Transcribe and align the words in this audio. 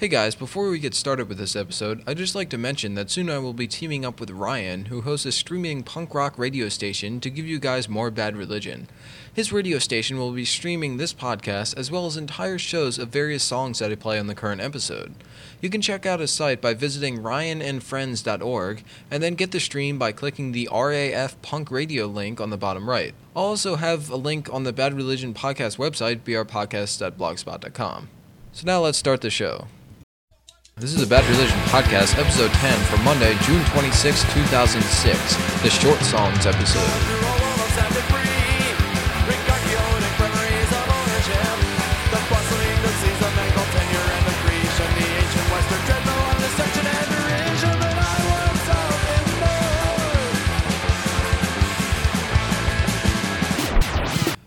Hey 0.00 0.08
guys, 0.08 0.34
before 0.34 0.70
we 0.70 0.78
get 0.78 0.94
started 0.94 1.28
with 1.28 1.36
this 1.36 1.54
episode, 1.54 2.02
I'd 2.06 2.16
just 2.16 2.34
like 2.34 2.48
to 2.48 2.56
mention 2.56 2.94
that 2.94 3.10
soon 3.10 3.28
I 3.28 3.36
will 3.36 3.52
be 3.52 3.66
teaming 3.66 4.06
up 4.06 4.18
with 4.18 4.30
Ryan, 4.30 4.86
who 4.86 5.02
hosts 5.02 5.26
a 5.26 5.30
streaming 5.30 5.82
punk 5.82 6.14
rock 6.14 6.38
radio 6.38 6.70
station, 6.70 7.20
to 7.20 7.28
give 7.28 7.44
you 7.44 7.58
guys 7.58 7.86
more 7.86 8.10
bad 8.10 8.34
religion. 8.34 8.88
His 9.30 9.52
radio 9.52 9.78
station 9.78 10.16
will 10.16 10.32
be 10.32 10.46
streaming 10.46 10.96
this 10.96 11.12
podcast 11.12 11.76
as 11.76 11.90
well 11.90 12.06
as 12.06 12.16
entire 12.16 12.56
shows 12.56 12.98
of 12.98 13.10
various 13.10 13.42
songs 13.42 13.78
that 13.80 13.92
I 13.92 13.94
play 13.94 14.18
on 14.18 14.26
the 14.26 14.34
current 14.34 14.62
episode. 14.62 15.12
You 15.60 15.68
can 15.68 15.82
check 15.82 16.06
out 16.06 16.20
his 16.20 16.30
site 16.30 16.62
by 16.62 16.72
visiting 16.72 17.18
ryanandfriends.org 17.18 18.84
and 19.10 19.22
then 19.22 19.34
get 19.34 19.50
the 19.50 19.60
stream 19.60 19.98
by 19.98 20.12
clicking 20.12 20.52
the 20.52 20.70
RAF 20.72 21.42
Punk 21.42 21.70
Radio 21.70 22.06
link 22.06 22.40
on 22.40 22.48
the 22.48 22.56
bottom 22.56 22.88
right. 22.88 23.12
I'll 23.36 23.44
also 23.44 23.76
have 23.76 24.08
a 24.08 24.16
link 24.16 24.50
on 24.50 24.64
the 24.64 24.72
Bad 24.72 24.94
Religion 24.94 25.34
podcast 25.34 25.76
website, 25.76 26.20
brpodcast.blogspot.com. 26.20 28.08
So 28.52 28.66
now 28.66 28.80
let's 28.80 28.96
start 28.96 29.20
the 29.20 29.28
show. 29.28 29.66
This 30.80 30.94
is 30.94 31.02
a 31.02 31.06
Bad 31.06 31.28
Religion 31.28 31.58
podcast, 31.68 32.16
episode 32.18 32.50
10 32.52 32.84
for 32.84 32.96
Monday, 33.02 33.36
June 33.42 33.62
26, 33.66 34.22
2006, 34.32 35.62
the 35.62 35.68
Short 35.68 36.00
Songs 36.00 36.46
episode. 36.46 36.80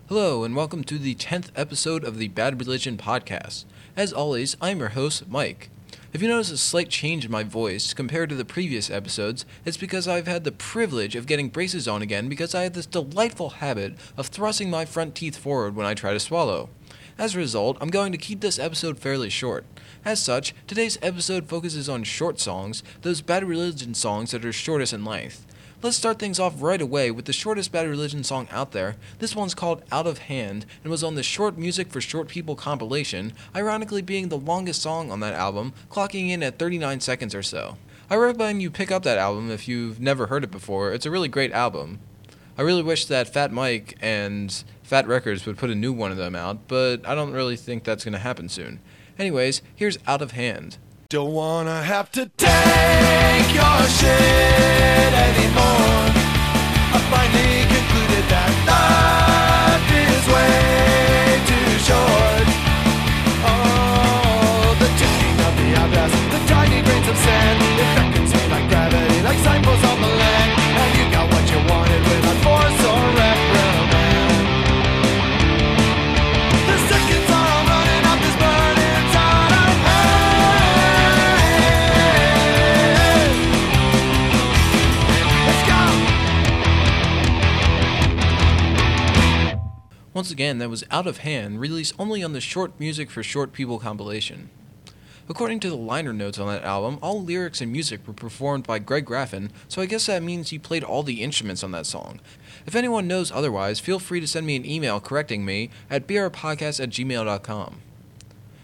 Hello, 0.09 0.43
and 0.43 0.55
welcome 0.55 0.83
to 0.85 0.97
the 0.97 1.13
10th 1.13 1.51
episode 1.55 2.03
of 2.03 2.17
the 2.17 2.29
Bad 2.29 2.59
Religion 2.59 2.97
podcast. 2.97 3.65
As 3.95 4.11
always, 4.11 4.57
I'm 4.59 4.79
your 4.79 4.89
host, 4.89 5.29
Mike. 5.29 5.69
If 6.13 6.21
you 6.21 6.27
notice 6.27 6.51
a 6.51 6.59
slight 6.59 6.89
change 6.89 7.25
in 7.25 7.31
my 7.31 7.41
voice 7.41 7.91
compared 7.91 8.29
to 8.29 8.35
the 8.35 8.45
previous 8.45 8.91
episodes, 8.91 9.47
it's 9.65 9.77
because 9.77 10.07
I've 10.07 10.27
had 10.27 10.43
the 10.43 10.51
privilege 10.51 11.15
of 11.15 11.25
getting 11.25 11.49
braces 11.49 11.87
on 11.87 12.03
again 12.03 12.29
because 12.29 12.53
I 12.53 12.61
have 12.61 12.73
this 12.73 12.85
delightful 12.85 13.49
habit 13.49 13.95
of 14.15 14.27
thrusting 14.27 14.69
my 14.69 14.85
front 14.85 15.15
teeth 15.15 15.35
forward 15.35 15.75
when 15.75 15.87
I 15.87 15.95
try 15.95 16.13
to 16.13 16.19
swallow. 16.19 16.69
As 17.17 17.33
a 17.33 17.39
result, 17.39 17.79
I'm 17.81 17.89
going 17.89 18.11
to 18.11 18.19
keep 18.19 18.41
this 18.41 18.59
episode 18.59 18.99
fairly 18.99 19.31
short. 19.31 19.65
As 20.05 20.21
such, 20.21 20.53
today's 20.67 20.99
episode 21.01 21.49
focuses 21.49 21.89
on 21.89 22.03
short 22.03 22.39
songs, 22.39 22.83
those 23.01 23.21
Bad 23.21 23.43
Religion 23.43 23.95
songs 23.95 24.29
that 24.31 24.45
are 24.45 24.53
shortest 24.53 24.93
in 24.93 25.03
length. 25.03 25.47
Let's 25.83 25.97
start 25.97 26.17
things 26.17 26.39
off 26.39 26.61
right 26.61 26.81
away 26.81 27.11
with 27.11 27.25
the 27.25 27.33
shortest 27.33 27.73
Bad 27.73 27.89
Religion 27.89 28.23
song 28.23 28.47
out 28.51 28.71
there. 28.71 28.95
This 29.19 29.35
one's 29.35 29.53
called 29.53 29.83
Out 29.91 30.07
of 30.07 30.17
Hand 30.17 30.65
and 30.81 30.89
was 30.89 31.03
on 31.03 31.15
the 31.15 31.23
Short 31.23 31.57
Music 31.57 31.89
for 31.89 31.99
Short 31.99 32.29
People 32.29 32.55
compilation, 32.55 33.33
ironically 33.53 34.01
being 34.01 34.29
the 34.29 34.37
longest 34.37 34.81
song 34.81 35.11
on 35.11 35.19
that 35.19 35.33
album, 35.33 35.73
clocking 35.91 36.29
in 36.29 36.41
at 36.41 36.57
39 36.57 37.01
seconds 37.01 37.35
or 37.35 37.43
so. 37.43 37.75
I 38.09 38.15
recommend 38.15 38.61
you 38.61 38.71
pick 38.71 38.91
up 38.91 39.03
that 39.03 39.17
album 39.17 39.51
if 39.51 39.67
you've 39.67 39.99
never 39.99 40.27
heard 40.27 40.45
it 40.45 40.51
before. 40.51 40.93
It's 40.93 41.05
a 41.05 41.11
really 41.11 41.27
great 41.27 41.51
album. 41.51 41.99
I 42.57 42.61
really 42.61 42.81
wish 42.81 43.03
that 43.07 43.33
Fat 43.33 43.51
Mike 43.51 43.97
and 43.99 44.63
Fat 44.83 45.05
Wreck 45.05 45.25
Chords 45.25 45.45
would 45.45 45.57
put 45.57 45.69
a 45.69 45.75
new 45.75 45.91
one 45.91 46.11
of 46.11 46.17
them 46.17 46.33
out, 46.33 46.69
but 46.69 47.05
I 47.05 47.13
don't 47.13 47.33
really 47.33 47.57
think 47.57 47.83
that's 47.83 48.05
going 48.05 48.13
to 48.13 48.19
happen 48.19 48.47
soon. 48.47 48.79
Anyways, 49.19 49.61
here's 49.75 49.99
Out 50.07 50.21
of 50.21 50.31
Hand. 50.31 50.77
Don't 51.13 51.31
wanna 51.31 51.83
have 51.83 52.11
to 52.13 52.25
take 52.25 53.53
your 53.53 53.79
shit 53.97 55.13
anymore. 55.27 56.09
I 56.91 56.99
finally 57.11 57.61
concluded 57.69 58.25
that 58.33 58.82
Once 90.13 90.29
again, 90.29 90.59
that 90.59 90.69
was 90.69 90.83
Out 90.91 91.07
of 91.07 91.19
Hand, 91.19 91.59
released 91.59 91.95
only 91.97 92.23
on 92.23 92.33
the 92.33 92.41
Short 92.41 92.79
Music 92.79 93.09
for 93.09 93.23
Short 93.23 93.51
People 93.51 93.79
compilation. 93.79 94.51
According 95.27 95.59
to 95.61 95.69
the 95.69 95.75
liner 95.75 96.13
notes 96.13 96.37
on 96.37 96.47
that 96.47 96.63
album, 96.63 96.99
all 97.01 97.23
lyrics 97.23 97.61
and 97.61 97.71
music 97.71 98.05
were 98.05 98.13
performed 98.13 98.67
by 98.67 98.77
Greg 98.77 99.05
Graffin, 99.05 99.49
so 99.67 99.81
I 99.81 99.87
guess 99.87 100.05
that 100.05 100.21
means 100.21 100.51
he 100.51 100.59
played 100.59 100.83
all 100.83 101.01
the 101.01 101.23
instruments 101.23 101.63
on 101.63 101.71
that 101.71 101.87
song. 101.87 102.19
If 102.67 102.75
anyone 102.75 103.07
knows 103.07 103.31
otherwise, 103.31 103.79
feel 103.79 103.97
free 103.97 104.19
to 104.19 104.27
send 104.27 104.45
me 104.45 104.55
an 104.55 104.67
email 104.67 104.99
correcting 104.99 105.45
me 105.45 105.71
at 105.89 106.05
brpodcast 106.05 106.79
at 106.79 106.91
gmail.com. 106.91 107.77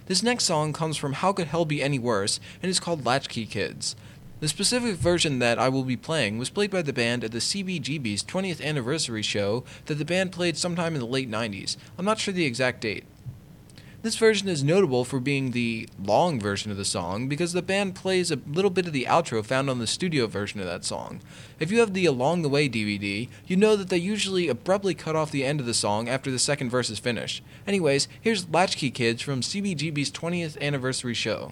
This 0.06 0.22
next 0.22 0.44
song 0.44 0.72
comes 0.72 0.98
from 0.98 1.14
How 1.14 1.34
Could 1.34 1.48
Hell 1.48 1.66
Be 1.66 1.82
Any 1.82 1.98
Worse 1.98 2.40
and 2.62 2.70
is 2.70 2.80
called 2.80 3.06
Latchkey 3.06 3.48
Kids. 3.48 3.96
The 4.40 4.48
specific 4.48 4.96
version 4.96 5.40
that 5.40 5.60
I 5.60 5.68
will 5.68 5.84
be 5.84 5.98
playing 5.98 6.38
was 6.38 6.50
played 6.50 6.72
by 6.72 6.82
the 6.82 6.94
band 6.94 7.26
at 7.26 7.34
the 7.34 7.40
CBGB's 7.40 8.24
20th 8.24 8.64
anniversary 8.64 9.22
show 9.22 9.66
that 9.88 9.96
the 9.96 10.06
band 10.06 10.32
played 10.32 10.56
sometime 10.56 10.94
in 10.94 11.02
the 11.02 11.06
late 11.06 11.30
90s. 11.30 11.76
I'm 11.98 12.06
not 12.06 12.20
sure 12.20 12.34
the 12.34 12.46
exact 12.46 12.80
date. 12.80 13.04
This 14.02 14.16
version 14.16 14.48
is 14.48 14.64
notable 14.64 15.04
for 15.04 15.20
being 15.20 15.52
the 15.52 15.90
long 16.02 16.40
version 16.40 16.72
of 16.72 16.78
the 16.78 16.86
song 16.86 17.28
because 17.28 17.52
the 17.52 17.62
band 17.62 17.96
plays 17.96 18.32
a 18.32 18.40
little 18.48 18.72
bit 18.72 18.88
of 18.88 18.94
the 18.94 19.08
outro 19.10 19.44
found 19.44 19.70
on 19.70 19.80
the 19.80 19.86
studio 19.86 20.26
version 20.26 20.62
of 20.62 20.68
that 20.68 20.86
song. 20.86 21.20
If 21.60 21.70
you 21.70 21.82
have 21.82 21.94
the 21.94 22.06
Along 22.06 22.42
the 22.42 22.48
Way 22.48 22.70
DVD, 22.70 23.28
you 23.46 23.58
know 23.58 23.76
that 23.76 23.90
they 23.90 23.98
usually 23.98 24.48
abruptly 24.48 24.94
cut 24.94 25.18
off 25.18 25.32
the 25.32 25.44
end 25.44 25.60
of 25.60 25.66
the 25.66 25.74
song 25.74 26.08
after 26.08 26.32
the 26.32 26.40
second 26.40 26.70
verse 26.70 26.90
is 26.90 26.98
finished. 26.98 27.44
Anyways, 27.68 28.08
here's 28.22 28.48
Latchkey 28.50 28.92
Kids 28.92 29.22
from 29.22 29.42
CBGB's 29.42 30.12
20th 30.12 30.58
anniversary 30.62 31.14
show. 31.14 31.52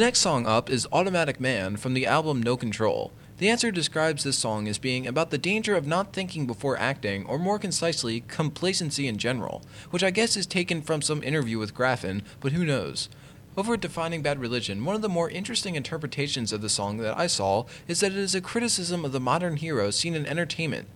next 0.00 0.20
song 0.20 0.46
up 0.46 0.70
is 0.70 0.88
Automatic 0.92 1.38
Man 1.38 1.76
from 1.76 1.92
the 1.92 2.06
album 2.06 2.42
No 2.42 2.56
Control. 2.56 3.12
The 3.36 3.50
answer 3.50 3.70
describes 3.70 4.24
this 4.24 4.38
song 4.38 4.66
as 4.66 4.78
being 4.78 5.06
about 5.06 5.30
the 5.30 5.36
danger 5.36 5.76
of 5.76 5.86
not 5.86 6.14
thinking 6.14 6.46
before 6.46 6.78
acting, 6.78 7.26
or 7.26 7.38
more 7.38 7.58
concisely, 7.58 8.24
complacency 8.26 9.06
in 9.06 9.18
general, 9.18 9.62
which 9.90 10.02
I 10.02 10.10
guess 10.10 10.38
is 10.38 10.46
taken 10.46 10.80
from 10.80 11.02
some 11.02 11.22
interview 11.22 11.58
with 11.58 11.74
Graffin, 11.74 12.22
but 12.40 12.52
who 12.52 12.64
knows. 12.64 13.10
Over 13.58 13.74
at 13.74 13.80
Defining 13.80 14.22
Bad 14.22 14.40
Religion, 14.40 14.86
one 14.86 14.96
of 14.96 15.02
the 15.02 15.08
more 15.10 15.28
interesting 15.28 15.74
interpretations 15.74 16.50
of 16.50 16.62
the 16.62 16.70
song 16.70 16.96
that 16.96 17.18
I 17.18 17.26
saw 17.26 17.66
is 17.86 18.00
that 18.00 18.12
it 18.12 18.18
is 18.18 18.34
a 18.34 18.40
criticism 18.40 19.04
of 19.04 19.12
the 19.12 19.20
modern 19.20 19.56
hero 19.56 19.90
seen 19.90 20.14
in 20.14 20.24
entertainment. 20.24 20.88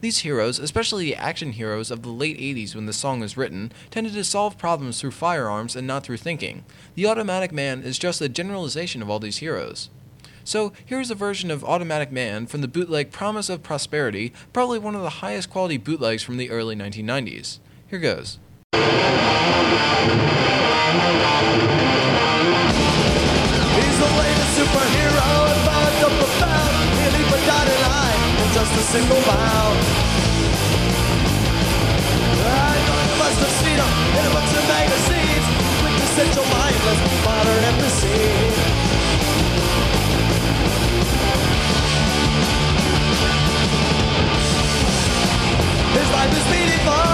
These 0.00 0.18
heroes, 0.18 0.58
especially 0.58 1.04
the 1.06 1.16
action 1.16 1.52
heroes 1.52 1.90
of 1.90 2.02
the 2.02 2.10
late 2.10 2.38
80s 2.38 2.74
when 2.74 2.86
the 2.86 2.92
song 2.92 3.20
was 3.20 3.36
written, 3.36 3.72
tended 3.90 4.12
to 4.14 4.24
solve 4.24 4.58
problems 4.58 5.00
through 5.00 5.12
firearms 5.12 5.74
and 5.74 5.86
not 5.86 6.04
through 6.04 6.18
thinking. 6.18 6.64
The 6.94 7.06
Automatic 7.06 7.52
Man 7.52 7.82
is 7.82 7.98
just 7.98 8.20
a 8.20 8.28
generalization 8.28 9.00
of 9.00 9.08
all 9.08 9.18
these 9.18 9.38
heroes. 9.38 9.88
So, 10.46 10.74
here's 10.84 11.10
a 11.10 11.14
version 11.14 11.50
of 11.50 11.64
Automatic 11.64 12.12
Man 12.12 12.46
from 12.46 12.60
the 12.60 12.68
bootleg 12.68 13.10
Promise 13.10 13.48
of 13.48 13.62
Prosperity, 13.62 14.32
probably 14.52 14.78
one 14.78 14.94
of 14.94 15.00
the 15.00 15.08
highest 15.08 15.48
quality 15.48 15.78
bootlegs 15.78 16.22
from 16.22 16.36
the 16.36 16.50
early 16.50 16.76
1990s. 16.76 17.60
Here 17.88 17.98
goes. 17.98 18.38
He's 23.74 23.98
the 23.98 24.10
latest 24.18 24.58
superhero 24.58 25.03
a 28.76 28.82
single 28.82 29.20
bound. 29.22 29.78
I 32.46 32.74
know 32.86 32.98
you 33.08 33.16
must 33.22 33.38
have 33.38 33.54
seen 33.62 33.78
him 33.78 33.92
in 34.18 34.24
books 34.32 34.52
and 34.58 34.66
magazines. 34.68 35.46
Quintessential 35.80 36.44
mindless 36.50 37.00
modern 37.24 37.62
MC. 37.74 38.08
His 45.94 46.08
life 46.10 46.32
is 46.36 46.44
meaningful 46.50 47.13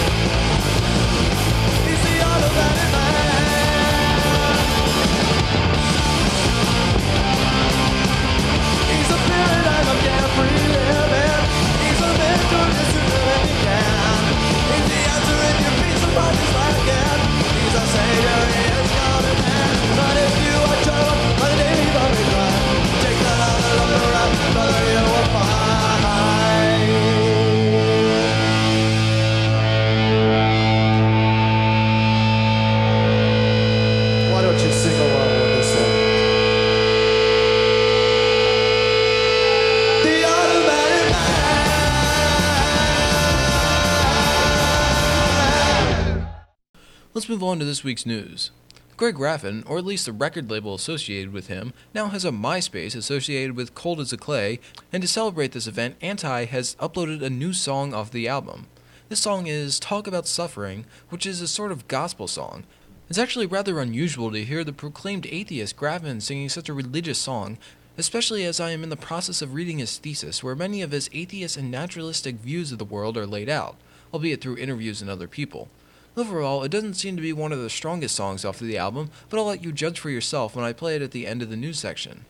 on 47.51 47.59
to 47.59 47.65
this 47.65 47.83
week's 47.83 48.05
news. 48.05 48.49
Greg 48.95 49.15
Graffin, 49.15 49.69
or 49.69 49.77
at 49.77 49.83
least 49.83 50.05
the 50.05 50.13
record 50.13 50.49
label 50.49 50.73
associated 50.73 51.33
with 51.33 51.47
him, 51.47 51.73
now 51.93 52.07
has 52.07 52.23
a 52.23 52.31
MySpace 52.31 52.95
associated 52.95 53.57
with 53.57 53.75
Cold 53.75 53.99
as 53.99 54.13
a 54.13 54.17
Clay, 54.17 54.61
and 54.93 55.01
to 55.01 55.07
celebrate 55.07 55.51
this 55.51 55.67
event, 55.67 55.97
Anti 56.01 56.45
has 56.45 56.75
uploaded 56.75 57.21
a 57.21 57.29
new 57.29 57.51
song 57.51 57.93
off 57.93 58.09
the 58.09 58.25
album. 58.25 58.67
This 59.09 59.19
song 59.19 59.47
is 59.47 59.81
Talk 59.81 60.07
About 60.07 60.27
Suffering, 60.27 60.85
which 61.09 61.25
is 61.25 61.41
a 61.41 61.47
sort 61.47 61.73
of 61.73 61.89
gospel 61.89 62.25
song. 62.25 62.63
It's 63.09 63.19
actually 63.19 63.47
rather 63.47 63.81
unusual 63.81 64.31
to 64.31 64.45
hear 64.45 64.63
the 64.63 64.71
proclaimed 64.71 65.27
atheist 65.29 65.75
Graffin 65.75 66.21
singing 66.21 66.47
such 66.47 66.69
a 66.69 66.73
religious 66.73 67.19
song, 67.19 67.57
especially 67.97 68.45
as 68.45 68.61
I 68.61 68.71
am 68.71 68.81
in 68.81 68.89
the 68.89 68.95
process 68.95 69.41
of 69.41 69.53
reading 69.53 69.79
his 69.79 69.97
thesis, 69.97 70.41
where 70.41 70.55
many 70.55 70.81
of 70.81 70.91
his 70.91 71.09
atheist 71.11 71.57
and 71.57 71.69
naturalistic 71.69 72.35
views 72.35 72.71
of 72.71 72.77
the 72.77 72.85
world 72.85 73.17
are 73.17 73.27
laid 73.27 73.49
out, 73.49 73.75
albeit 74.13 74.39
through 74.39 74.55
interviews 74.55 75.01
and 75.01 75.09
other 75.09 75.27
people. 75.27 75.67
Overall, 76.17 76.63
it 76.63 76.71
doesn't 76.71 76.95
seem 76.95 77.15
to 77.15 77.21
be 77.21 77.31
one 77.31 77.53
of 77.53 77.59
the 77.59 77.69
strongest 77.69 78.15
songs 78.15 78.43
off 78.43 78.59
of 78.59 78.67
the 78.67 78.77
album, 78.77 79.09
but 79.29 79.39
I'll 79.39 79.45
let 79.45 79.63
you 79.63 79.71
judge 79.71 79.97
for 79.97 80.09
yourself 80.09 80.55
when 80.55 80.65
I 80.65 80.73
play 80.73 80.95
it 80.95 81.01
at 81.01 81.11
the 81.11 81.25
end 81.25 81.41
of 81.41 81.49
the 81.49 81.55
news 81.55 81.79
section. 81.79 82.25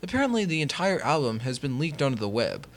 Apparently, 0.00 0.44
the 0.44 0.62
entire 0.62 1.00
album 1.00 1.40
has 1.40 1.58
been 1.58 1.78
leaked 1.78 2.02
onto 2.02 2.18
the 2.18 2.28
web. 2.28 2.68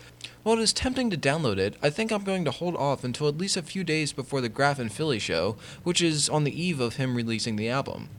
While 0.41 0.57
it 0.57 0.61
is 0.61 0.73
tempting 0.73 1.09
to 1.11 1.17
download 1.17 1.57
it, 1.57 1.75
I 1.83 1.89
think 1.89 2.11
I'm 2.11 2.23
going 2.23 2.45
to 2.45 2.51
hold 2.51 2.75
off 2.77 3.03
until 3.03 3.27
at 3.27 3.37
least 3.37 3.57
a 3.57 3.61
few 3.61 3.83
days 3.83 4.11
before 4.11 4.41
the 4.41 4.49
Graffin 4.49 4.89
Philly 4.89 5.19
show, 5.19 5.57
which 5.83 6.01
is 6.01 6.29
on 6.29 6.45
the 6.45 6.63
eve 6.63 6.79
of 6.79 6.95
him 6.95 7.15
releasing 7.15 7.55
the 7.55 7.69
album. 7.69 8.09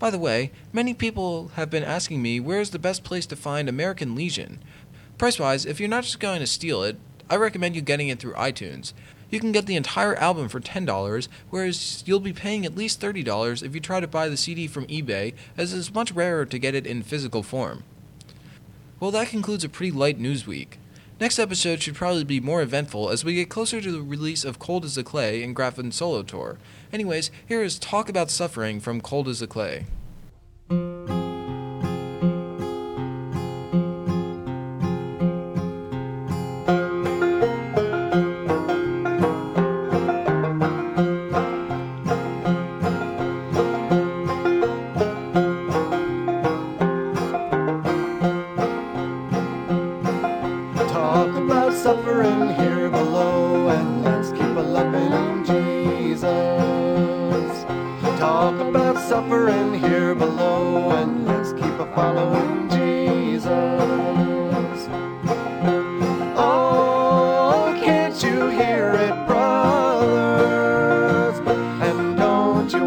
By 0.00 0.10
the 0.10 0.18
way, 0.18 0.50
many 0.72 0.94
people 0.94 1.48
have 1.56 1.70
been 1.70 1.84
asking 1.84 2.22
me 2.22 2.40
where 2.40 2.60
is 2.60 2.70
the 2.70 2.78
best 2.78 3.04
place 3.04 3.26
to 3.26 3.36
find 3.36 3.68
American 3.68 4.14
Lesion. 4.14 4.58
Price 5.18 5.38
wise, 5.38 5.66
if 5.66 5.78
you're 5.78 5.88
not 5.88 6.04
just 6.04 6.18
going 6.18 6.40
to 6.40 6.46
steal 6.46 6.82
it, 6.82 6.98
I 7.28 7.36
recommend 7.36 7.76
you 7.76 7.82
getting 7.82 8.08
it 8.08 8.18
through 8.18 8.32
iTunes. 8.32 8.94
You 9.30 9.40
can 9.40 9.52
get 9.52 9.66
the 9.66 9.76
entire 9.76 10.16
album 10.16 10.48
for 10.48 10.60
$10, 10.60 11.28
whereas 11.50 12.02
you'll 12.06 12.20
be 12.20 12.32
paying 12.32 12.66
at 12.66 12.76
least 12.76 13.00
$30 13.00 13.62
if 13.62 13.74
you 13.74 13.80
try 13.80 14.00
to 14.00 14.08
buy 14.08 14.28
the 14.28 14.36
CD 14.36 14.66
from 14.66 14.86
eBay, 14.86 15.34
as 15.56 15.72
it's 15.72 15.94
much 15.94 16.12
rarer 16.12 16.44
to 16.44 16.58
get 16.58 16.74
it 16.74 16.86
in 16.86 17.02
physical 17.02 17.42
form. 17.42 17.84
Well, 18.98 19.12
that 19.12 19.28
concludes 19.28 19.64
a 19.64 19.68
pretty 19.68 19.92
light 19.92 20.18
news 20.18 20.46
week. 20.46 20.78
Next 21.20 21.38
episode 21.38 21.82
should 21.82 21.94
probably 21.94 22.24
be 22.24 22.40
more 22.40 22.62
eventful 22.62 23.10
as 23.10 23.24
we 23.24 23.34
get 23.34 23.50
closer 23.50 23.80
to 23.80 23.92
the 23.92 24.02
release 24.02 24.44
of 24.44 24.58
Cold 24.58 24.84
as 24.84 24.96
a 24.96 25.04
Clay 25.04 25.42
and 25.42 25.54
Graffin's 25.54 25.96
solo 25.96 26.22
tour. 26.22 26.58
Anyways, 26.92 27.30
here 27.46 27.62
is 27.62 27.78
Talk 27.78 28.08
About 28.08 28.30
Suffering 28.30 28.80
from 28.80 29.00
Cold 29.00 29.28
as 29.28 29.42
a 29.42 29.46
Clay. 29.46 29.84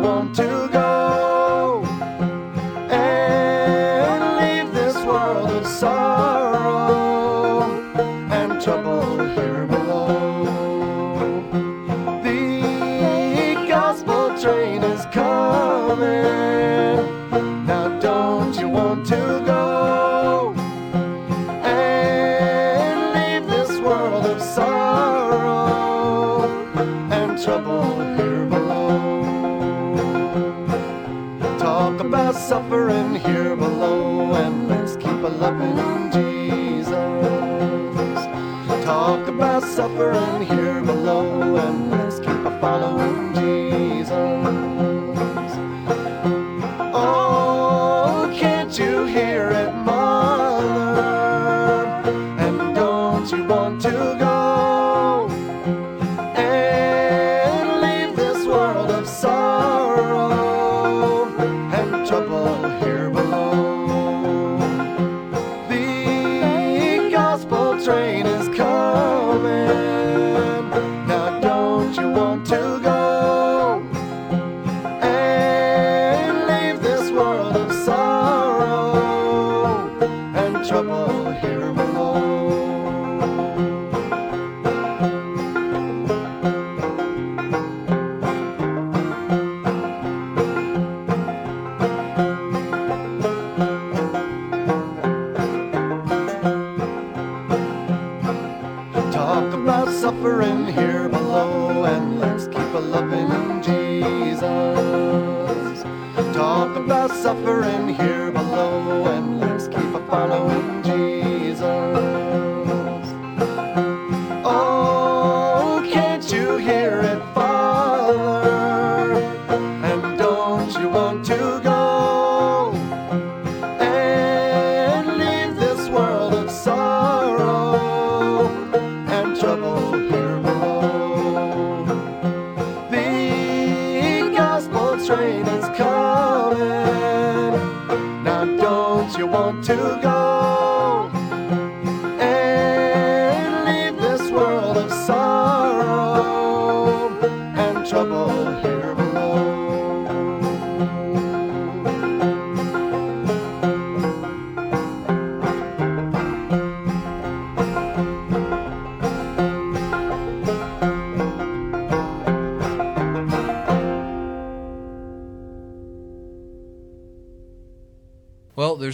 Want 0.03 0.36
to 0.36 0.62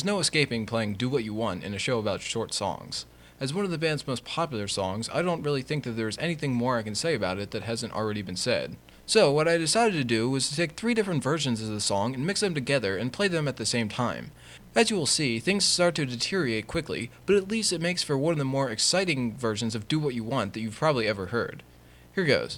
no 0.10 0.18
escaping 0.18 0.66
playing 0.66 0.96
Do 0.96 1.08
What 1.08 1.24
You 1.24 1.36
Want 1.36 1.64
in 1.64 1.76
a 1.76 1.78
show 1.78 2.00
about 2.00 2.22
short 2.22 2.52
songs. 2.52 3.06
As 3.40 3.54
one 3.54 3.64
of 3.64 3.70
the 3.70 3.78
band's 3.78 4.08
most 4.08 4.26
popular 4.26 4.68
songs, 4.68 5.08
I 5.14 5.22
don't 5.22 5.44
really 5.44 5.62
think 5.62 5.84
that 5.84 5.92
there's 5.92 6.18
anything 6.18 6.52
more 6.52 6.80
I 6.80 6.82
can 6.82 6.96
say 6.96 7.14
about 7.14 7.38
it 7.38 7.52
that 7.52 7.62
hasn't 7.62 7.94
already 7.94 8.24
been 8.24 8.36
said. 8.36 8.76
So, 9.06 9.32
what 9.32 9.48
I 9.48 9.60
decided 9.60 9.94
to 9.94 10.04
do 10.04 10.28
was 10.28 10.50
to 10.50 10.56
take 10.56 10.72
three 10.72 10.96
different 10.96 11.22
versions 11.22 11.62
of 11.62 11.68
the 11.68 11.80
song 11.80 12.16
and 12.16 12.26
mix 12.26 12.40
them 12.40 12.56
together 12.56 12.98
and 12.98 13.14
play 13.14 13.28
them 13.28 13.48
at 13.48 13.58
the 13.58 13.68
same 13.68 13.88
time. 13.88 14.32
As 14.74 14.90
you 14.90 14.96
will 14.96 15.06
see, 15.06 15.40
things 15.40 15.64
start 15.64 15.94
to 15.94 16.08
deteriorate 16.08 16.66
quickly, 16.66 17.12
but 17.28 17.36
at 17.36 17.48
least 17.48 17.72
it 17.72 17.80
makes 17.80 18.02
for 18.02 18.18
one 18.18 18.32
of 18.32 18.40
the 18.40 18.46
more 18.46 18.72
exciting 18.72 19.38
versions 19.38 19.76
of 19.76 19.88
Do 19.88 20.00
What 20.00 20.16
You 20.16 20.24
Want 20.24 20.54
that 20.54 20.62
you've 20.62 20.76
probably 20.76 21.08
ever 21.08 21.28
heard. 21.28 21.62
Here 22.16 22.26
goes. 22.26 22.58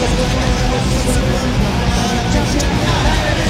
I'm 0.00 0.06
just 2.30 2.62
a 2.62 2.66
man. 2.68 3.47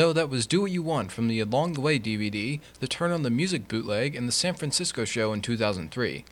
So 0.00 0.14
that 0.14 0.30
was 0.30 0.46
Do 0.46 0.62
What 0.62 0.70
You 0.70 0.82
Want 0.82 1.12
from 1.12 1.28
the 1.28 1.40
Along 1.40 1.74
the 1.74 1.82
Way 1.82 1.98
DVD, 1.98 2.58
the 2.78 2.88
Turn 2.88 3.12
on 3.12 3.22
the 3.22 3.28
Music 3.28 3.68
bootleg, 3.68 4.16
and 4.16 4.26
the 4.26 4.32
San 4.32 4.54
Francisco 4.54 5.04
show 5.04 5.34
in 5.34 5.42
2003. 5.42 6.24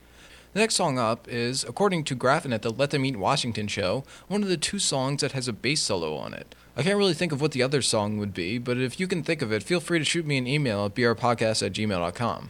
The 0.54 0.58
next 0.58 0.74
song 0.74 0.98
up 0.98 1.28
is, 1.28 1.64
according 1.64 2.04
to 2.04 2.16
Graffin 2.16 2.54
at 2.54 2.62
the 2.62 2.70
Let 2.70 2.92
Them 2.92 3.04
Eat 3.04 3.18
Washington 3.18 3.68
show, 3.68 4.04
one 4.26 4.42
of 4.42 4.48
the 4.48 4.56
two 4.56 4.78
songs 4.78 5.20
that 5.20 5.32
has 5.32 5.48
a 5.48 5.52
bass 5.52 5.82
solo 5.82 6.16
on 6.16 6.32
it. 6.32 6.54
I 6.78 6.82
can't 6.82 6.96
really 6.96 7.12
think 7.12 7.30
of 7.30 7.42
what 7.42 7.52
the 7.52 7.62
other 7.62 7.82
song 7.82 8.16
would 8.16 8.32
be, 8.32 8.56
but 8.56 8.78
if 8.78 8.98
you 8.98 9.06
can 9.06 9.22
think 9.22 9.42
of 9.42 9.52
it, 9.52 9.62
feel 9.62 9.80
free 9.80 9.98
to 9.98 10.04
shoot 10.06 10.24
me 10.24 10.38
an 10.38 10.46
email 10.46 10.86
at 10.86 10.94
brpodcast 10.94 11.66
at 11.66 11.74
gmail.com. 11.74 12.48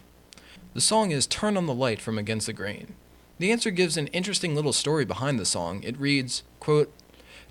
The 0.75 0.80
song 0.80 1.10
is 1.10 1.26
Turn 1.26 1.56
on 1.56 1.66
the 1.66 1.75
Light 1.75 2.00
from 2.00 2.16
Against 2.16 2.46
the 2.46 2.52
Grain. 2.52 2.94
The 3.40 3.50
answer 3.50 3.72
gives 3.72 3.96
an 3.96 4.06
interesting 4.08 4.54
little 4.54 4.72
story 4.72 5.04
behind 5.04 5.40
the 5.40 5.44
song. 5.44 5.82
It 5.82 5.98
reads, 5.98 6.44
quote, 6.60 6.92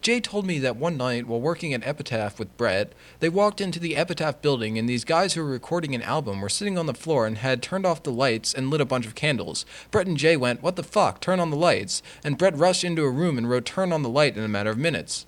Jay 0.02 0.22
told 0.22 0.46
me 0.46 0.60
that 0.60 0.78
one 0.78 0.96
night 0.96 1.28
while 1.28 1.42
working 1.42 1.74
at 1.74 1.86
Epitaph 1.86 2.40
with 2.40 2.56
Brett, 2.56 2.94
they 3.20 3.30
walked 3.30 3.60
into 3.60 3.80
the 3.80 3.96
Epitaph 3.96 4.42
building 4.42 4.78
and 4.78 4.88
these 4.88 5.04
guys 5.04 5.34
who 5.34 5.42
were 5.44 5.50
recording 5.50 5.96
an 5.96 6.02
album 6.02 6.40
were 6.40 6.50
sitting 6.50 6.78
on 6.78 6.86
the 6.86 6.94
floor 6.94 7.26
and 7.26 7.40
had 7.40 7.62
turned 7.62 7.86
off 7.86 8.04
the 8.04 8.12
lights 8.12 8.54
and 8.54 8.70
lit 8.70 8.80
a 8.80 8.86
bunch 8.86 9.06
of 9.06 9.16
candles. 9.16 9.66
Brett 9.92 10.08
and 10.08 10.18
Jay 10.18 10.38
went, 10.38 10.62
What 10.62 10.76
the 10.76 10.84
fuck? 10.84 11.20
Turn 11.20 11.40
on 11.40 11.50
the 11.50 11.58
lights. 11.58 12.02
And 12.24 12.38
Brett 12.38 12.56
rushed 12.56 12.84
into 12.84 13.04
a 13.04 13.12
room 13.12 13.38
and 13.38 13.50
wrote 13.50 13.66
Turn 13.66 13.92
on 13.92 14.04
the 14.04 14.10
Light 14.10 14.38
in 14.38 14.44
a 14.44 14.48
matter 14.48 14.70
of 14.70 14.78
minutes. 14.78 15.26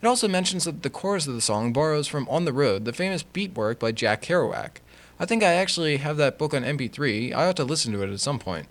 It 0.00 0.06
also 0.06 0.28
mentions 0.28 0.64
that 0.64 0.82
the 0.82 0.90
chorus 0.90 1.26
of 1.26 1.34
the 1.34 1.40
song 1.40 1.72
borrows 1.72 2.06
from 2.06 2.28
On 2.28 2.44
the 2.44 2.52
Road, 2.52 2.84
the 2.84 2.92
famous 2.92 3.24
beat 3.24 3.56
work 3.56 3.80
by 3.80 3.90
Jack 3.90 4.22
Kerouac. 4.22 4.76
I 5.18 5.26
think 5.26 5.42
I 5.42 5.54
actually 5.54 5.96
have 5.96 6.16
that 6.18 6.38
book 6.38 6.54
on 6.54 6.62
MP3. 6.62 7.34
I 7.34 7.48
ought 7.48 7.56
to 7.56 7.64
listen 7.64 7.92
to 7.92 8.02
it 8.02 8.12
at 8.12 8.20
some 8.20 8.38
point. 8.38 8.68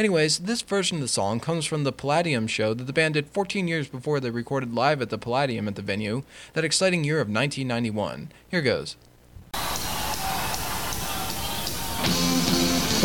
Anyways, 0.00 0.38
this 0.38 0.62
version 0.62 0.96
of 0.96 1.02
the 1.02 1.08
song 1.08 1.40
comes 1.40 1.66
from 1.66 1.84
the 1.84 1.92
Palladium 1.92 2.46
show 2.46 2.72
that 2.72 2.84
the 2.84 2.92
band 2.94 3.12
did 3.12 3.28
14 3.28 3.68
years 3.68 3.86
before 3.86 4.18
they 4.18 4.30
recorded 4.30 4.72
live 4.72 5.02
at 5.02 5.10
the 5.10 5.18
Palladium 5.18 5.68
at 5.68 5.74
the 5.76 5.82
venue, 5.82 6.22
that 6.54 6.64
exciting 6.64 7.04
year 7.04 7.20
of 7.20 7.28
1991. 7.28 8.32
Here 8.48 8.62
goes. 8.62 8.96
I 9.52 9.60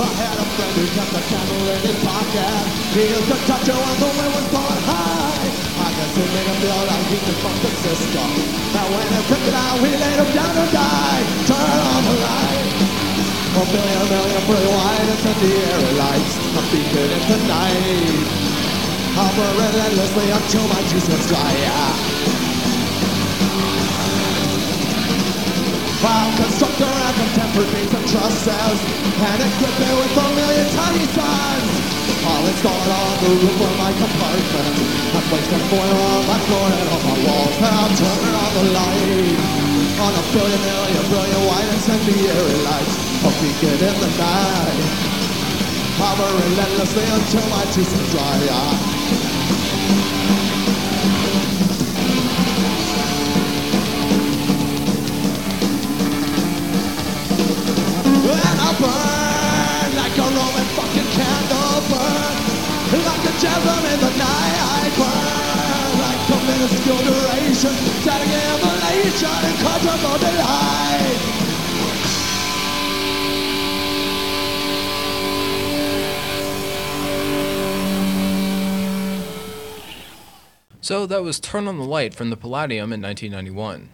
had 0.08 0.40
a 0.40 0.48
friend 0.56 0.72
who 0.72 0.88
kept 0.96 1.12
a 1.12 1.24
candle 1.28 1.68
in 1.68 1.84
his 1.84 2.00
pocket. 2.00 2.64
He 2.96 3.12
used 3.12 3.28
to 3.28 3.44
touch 3.44 3.68
it 3.68 3.75
when 3.75 4.00
the 4.00 4.08
wind 4.16 4.32
was 4.32 4.48
blowing 4.56 4.84
high. 4.88 5.52
I 5.75 5.92
guess 6.00 6.16
it 6.16 6.32
made 6.32 6.48
him 6.48 6.56
feel 6.64 6.80
like 6.80 7.12
he 7.12 7.20
could 7.28 7.40
fuck 7.44 7.60
the 7.60 7.75
system. 7.75 8.40
Now 8.72 8.88
when 8.96 9.04
he 9.04 9.20
took 9.28 9.44
it 9.44 9.52
out, 9.52 9.84
we 9.84 9.92
laid 10.00 10.16
him 10.16 10.32
down 10.32 10.48
to 10.48 10.64
die. 10.72 11.28
Turn 11.44 11.60
on 11.60 12.08
the 12.08 12.16
light. 12.24 13.05
A 13.56 13.66
million 13.66 14.44
pretty 14.46 14.68
white 14.68 15.08
incendiary 15.08 15.94
lights. 15.94 16.38
I'm 16.58 16.70
beating 16.72 17.10
it 17.10 17.26
tonight. 17.26 18.28
I'll 19.16 19.34
burn 19.34 19.56
relentlessly 19.56 20.30
until 20.30 20.68
my 20.68 20.84
juice 20.84 21.08
gets 21.08 21.28
dry. 21.30 21.56
While 26.04 26.36
constructor 26.36 26.84
and 26.84 27.16
contemporary 27.16 27.72
beams 27.72 27.94
and 27.94 28.08
trusses 28.10 28.84
And 29.24 29.42
equipped 29.42 29.80
me 29.80 29.94
with 29.96 30.18
a 30.18 30.36
million 30.36 30.70
tiny 30.70 31.06
suns 31.06 31.80
I'll 32.28 32.46
install 32.48 32.82
it 32.84 32.92
on 32.92 33.24
the 33.24 33.30
roof 33.30 33.62
of 33.62 33.78
my 33.78 33.94
compartment 33.94 35.16
I 35.16 35.22
placed 35.30 35.52
a 35.54 35.60
foil 35.70 35.96
on 35.96 36.28
my 36.28 36.40
floor 36.46 36.68
and 36.74 36.90
on 36.90 37.04
my 37.04 37.18
walls 37.26 37.56
And 37.58 37.68
I'll 37.68 37.96
turn 37.96 38.36
on 38.36 38.54
the 38.54 38.64
light 38.74 39.64
On 39.98 40.14
a 40.14 40.22
billion 40.34 40.62
million 40.62 41.08
brilliant 41.10 41.48
white 41.48 41.70
incendiary 41.74 42.58
lights 42.68 43.24
I'll 43.24 43.32
it 43.64 43.82
in 43.82 43.96
the 44.02 44.10
night 44.20 45.06
I'll 45.98 46.18
relentlessly 46.38 47.06
until 47.06 47.48
my 47.50 47.64
juice 47.72 47.94
is 47.94 48.12
dry. 48.12 48.36
And 58.28 58.60
I 58.60 58.72
burn 58.84 59.96
like 59.96 60.18
a 60.18 60.28
Roman 60.28 60.68
fucking 60.75 61.10
candle 61.16 61.80
burn 61.88 62.36
Like 63.06 63.24
a 63.24 63.34
chasm 63.40 63.86
in 63.88 64.00
the 64.02 64.12
night 64.20 64.60
I 64.60 64.92
burn 65.00 65.92
Like 66.04 66.30
a 66.30 66.38
minuscule 66.46 67.00
duration 67.00 67.75
Static 68.02 68.64
and 69.14 69.58
comfortable 69.60 70.18
delight 70.18 71.36
So 80.82 81.08
that 81.08 81.24
was 81.24 81.40
Turn 81.40 81.68
on 81.68 81.80
the 81.80 81.84
Light 81.84 82.14
from 82.14 82.30
the 82.30 82.38
Palladium 82.38 82.94
in 82.94 83.02
1991. 83.02 83.90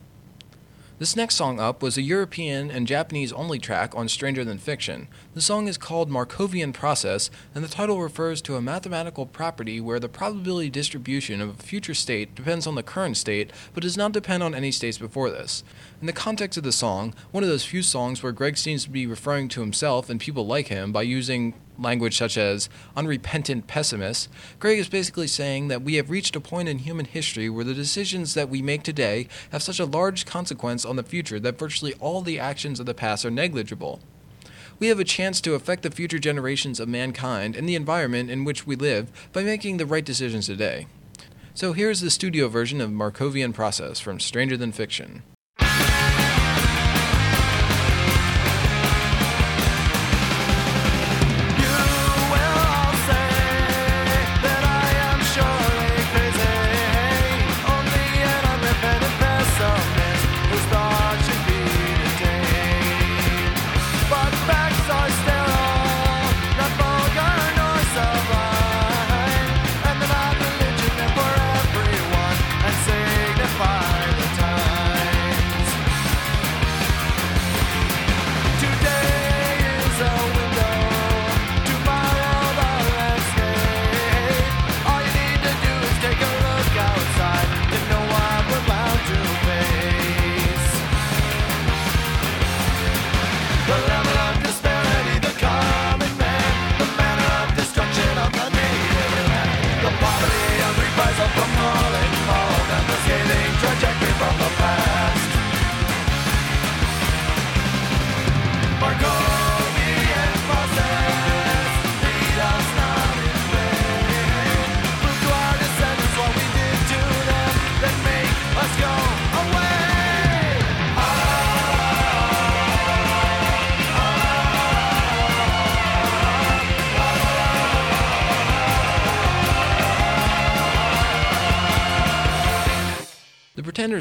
This 1.02 1.16
next 1.16 1.34
song 1.34 1.60
up 1.60 1.82
was 1.82 1.98
a 1.98 2.04
European 2.04 2.70
and 2.70 2.86
Japanese 2.86 3.34
only 3.34 3.58
track 3.58 3.96
on 3.96 4.08
Stranger 4.08 4.46
Than 4.46 4.60
Fiction. 4.60 5.08
The 5.34 5.42
song 5.42 5.68
is 5.68 5.76
called 5.76 6.12
Markovian 6.12 6.76
Process, 6.76 7.32
and 7.56 7.64
the 7.64 7.68
title 7.68 8.00
refers 8.00 8.40
to 8.44 8.56
a 8.56 8.62
mathematical 8.62 9.26
property 9.26 9.82
where 9.82 10.00
the 10.00 10.08
probability 10.08 10.70
distribution 10.70 11.42
of 11.42 11.50
a 11.50 11.64
future 11.64 11.96
state 11.96 12.36
depends 12.36 12.68
on 12.68 12.76
the 12.76 12.84
current 12.84 13.18
state, 13.18 13.52
but 13.74 13.82
does 13.82 13.98
not 13.98 14.12
depend 14.12 14.44
on 14.44 14.54
any 14.54 14.70
states 14.70 15.00
before 15.00 15.32
this. 15.32 15.64
In 16.02 16.08
the 16.08 16.14
context 16.14 16.58
of 16.58 16.64
the 16.64 16.72
song, 16.72 17.14
one 17.30 17.44
of 17.44 17.50
those 17.50 17.64
few 17.64 17.84
songs 17.84 18.24
where 18.24 18.32
Greg 18.32 18.58
seems 18.58 18.84
to 18.86 18.90
be 18.90 19.06
referring 19.06 19.48
to 19.50 19.62
himself 19.62 20.10
and 20.10 20.20
people 20.20 20.48
like 20.48 20.70
him 20.70 20.92
by 20.92 21.04
using 21.04 21.54
language 21.78 22.18
such 22.18 22.40
as 22.40 22.70
unrepentant 22.98 23.68
pessimists, 23.68 24.28
Greg 24.58 24.80
is 24.80 24.90
basically 24.90 25.28
saying 25.28 25.68
that 25.68 25.84
we 25.84 25.96
have 25.96 26.10
reached 26.10 26.36
a 26.36 26.40
point 26.40 26.68
in 26.68 26.80
human 26.80 27.06
history 27.06 27.52
where 27.52 27.64
the 27.64 27.76
decisions 27.76 28.34
that 28.34 28.50
we 28.50 28.64
make 28.64 28.82
today 28.82 29.28
have 29.52 29.62
such 29.62 29.80
a 29.80 29.86
large 29.86 30.26
consequence 30.26 30.86
on 30.86 30.96
the 30.96 31.04
future 31.04 31.40
that 31.40 31.60
virtually 31.60 31.94
all 32.00 32.22
the 32.22 32.40
actions 32.40 32.80
of 32.80 32.88
the 32.88 32.96
past 32.96 33.24
are 33.24 33.30
negligible. 33.30 34.00
We 34.80 34.88
have 34.88 35.00
a 35.00 35.04
chance 35.04 35.40
to 35.42 35.54
affect 35.54 35.84
the 35.84 35.92
future 35.92 36.18
generations 36.18 36.80
of 36.80 36.90
mankind 36.90 37.56
and 37.56 37.70
the 37.70 37.76
environment 37.76 38.32
in 38.32 38.44
which 38.44 38.66
we 38.66 38.76
live 38.76 39.12
by 39.34 39.44
making 39.44 39.78
the 39.78 39.86
right 39.86 40.04
decisions 40.04 40.48
today. 40.48 40.88
So 41.54 41.74
here's 41.74 42.02
the 42.02 42.10
studio 42.10 42.48
version 42.48 42.82
of 42.82 42.90
Markovian 42.90 43.54
Process 43.54 44.00
from 44.00 44.20
Stranger 44.20 44.58
Than 44.58 44.72
Fiction. 44.72 45.22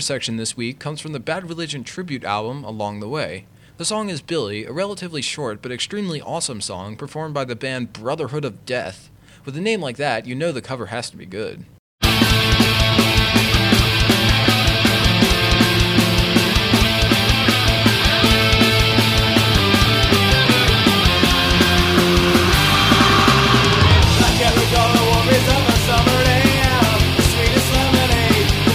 Section 0.01 0.37
this 0.37 0.57
week 0.57 0.79
comes 0.79 1.01
from 1.01 1.13
the 1.13 1.21
Bad 1.21 1.49
Religion 1.49 1.85
tribute 1.85 2.25
album 2.25 2.65
Along 2.65 3.01
the 3.01 3.09
Way. 3.09 3.47
The 3.77 3.85
song 3.85 4.09
is 4.09 4.21
Billy, 4.23 4.65
a 4.65 4.73
relatively 4.73 5.23
short 5.23 5.61
but 5.61 5.73
extremely 5.73 6.21
awesome 6.21 6.61
song 6.61 6.97
performed 6.97 7.35
by 7.35 7.45
the 7.45 7.57
band 7.57 7.93
Brotherhood 7.93 8.45
of 8.45 8.65
Death. 8.65 9.11
With 9.45 9.57
a 9.57 9.61
name 9.61 9.81
like 9.81 9.97
that, 9.97 10.27
you 10.27 10.35
know 10.35 10.53
the 10.53 10.63
cover 10.63 10.87
has 10.87 11.11
to 11.11 11.17
be 11.17 11.27
good. 11.27 11.65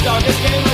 I 0.07 0.64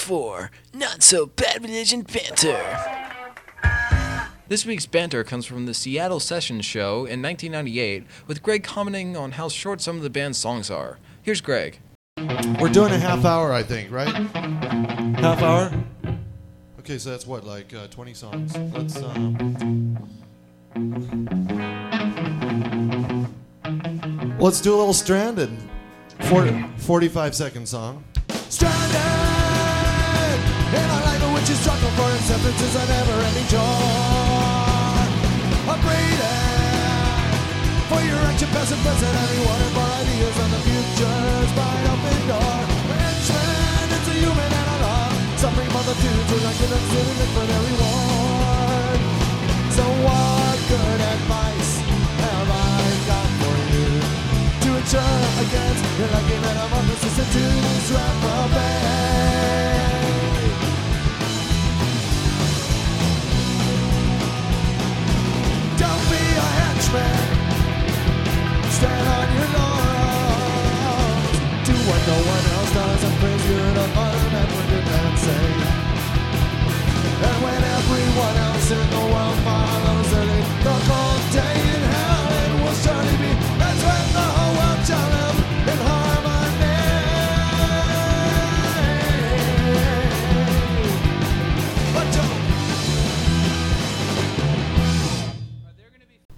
for 0.00 0.50
Not 0.72 1.02
So 1.02 1.26
Bad 1.26 1.62
Religion 1.62 2.02
Banter. 2.02 2.58
This 4.48 4.64
week's 4.64 4.86
banter 4.86 5.22
comes 5.22 5.44
from 5.44 5.66
the 5.66 5.74
Seattle 5.74 6.18
Sessions 6.18 6.64
show 6.64 7.04
in 7.04 7.22
1998, 7.22 8.04
with 8.26 8.42
Greg 8.42 8.64
commenting 8.64 9.16
on 9.16 9.32
how 9.32 9.48
short 9.48 9.80
some 9.80 9.96
of 9.96 10.02
the 10.02 10.10
band's 10.10 10.38
songs 10.38 10.70
are. 10.70 10.98
Here's 11.22 11.40
Greg. 11.40 11.80
We're 12.58 12.70
doing 12.70 12.92
a 12.92 12.98
half 12.98 13.24
hour, 13.24 13.52
I 13.52 13.62
think, 13.62 13.92
right? 13.92 14.08
Half 14.08 15.42
hour? 15.42 15.70
Okay, 16.80 16.98
so 16.98 17.10
that's 17.10 17.26
what, 17.26 17.44
like 17.44 17.72
uh, 17.74 17.86
20 17.88 18.14
songs. 18.14 18.56
Let's. 18.56 18.96
Um... 18.96 19.98
Let's 24.38 24.60
do 24.62 24.74
a 24.74 24.78
little 24.78 24.94
stranded. 24.94 25.50
Four, 26.20 26.46
45 26.78 27.34
second 27.34 27.68
song. 27.68 28.02
Stranded 28.48 29.39
and 30.70 30.86
I 30.86 30.98
like 31.02 31.18
the 31.18 31.30
witch's 31.34 31.58
struggle 31.58 31.90
for 31.98 32.10
acceptance 32.14 32.62
is 32.62 32.74
a 32.78 32.84
never-ending 32.86 33.48
joy. 33.50 34.70
I'm 35.66 35.80
for 37.90 37.98
your 38.06 38.22
action, 38.30 38.46
past 38.54 38.70
and 38.70 38.78
present, 38.86 39.10
anyone 39.10 39.60
and 39.66 39.74
more 39.74 39.90
ideas 39.98 40.36
on 40.38 40.50
the 40.54 40.62
future's 40.62 41.50
wide 41.58 41.86
open 41.90 42.22
door. 42.30 42.58
Entrance, 42.86 43.90
it's 43.98 44.08
a 44.10 44.16
human 44.22 44.46
and 44.46 44.68
a 44.70 44.78
love. 44.86 45.14
Suffering 45.42 45.70
multitudes 45.74 46.30
who 46.30 46.38
like 46.46 46.54
to 46.62 46.66
look 46.70 46.84
legitimate 46.86 47.30
for 47.34 47.44
their 47.50 47.62
reward. 47.66 49.00
So 49.74 49.82
what 50.06 50.56
good 50.70 51.00
advice 51.02 51.82
have 52.22 52.46
I 52.46 52.78
got 53.10 53.28
for 53.42 53.56
you 53.74 53.90
to 54.62 54.68
ensure 54.78 55.18
against 55.42 55.82
your 55.98 56.10
lucky 56.14 56.38
venom 56.46 56.70
of 56.70 56.84
persistent 56.94 57.26
to 57.26 57.42
disrupt 57.58 58.69
Stand 68.80 69.08
on 69.12 69.28
your 69.36 69.48
laurels. 69.60 71.36
Do 71.68 71.74
what 71.84 72.00
no 72.08 72.18
one 72.32 72.44
else 72.56 72.72
does 72.72 73.02
and 73.04 73.14
praise 73.20 73.44
you 73.50 73.60
to 73.76 73.84
utter 74.04 74.36
and 74.40 74.50
wicked 74.56 74.86
and 75.00 75.16
say. 75.20 75.46
And 77.28 77.36
when 77.44 77.60
everyone 77.76 78.36
else 78.48 78.70
in 78.70 78.86
the 78.96 79.04
world 79.12 79.38
follows 79.44 80.12
it, 80.24 80.44
the 80.64 80.74
cold 80.88 81.22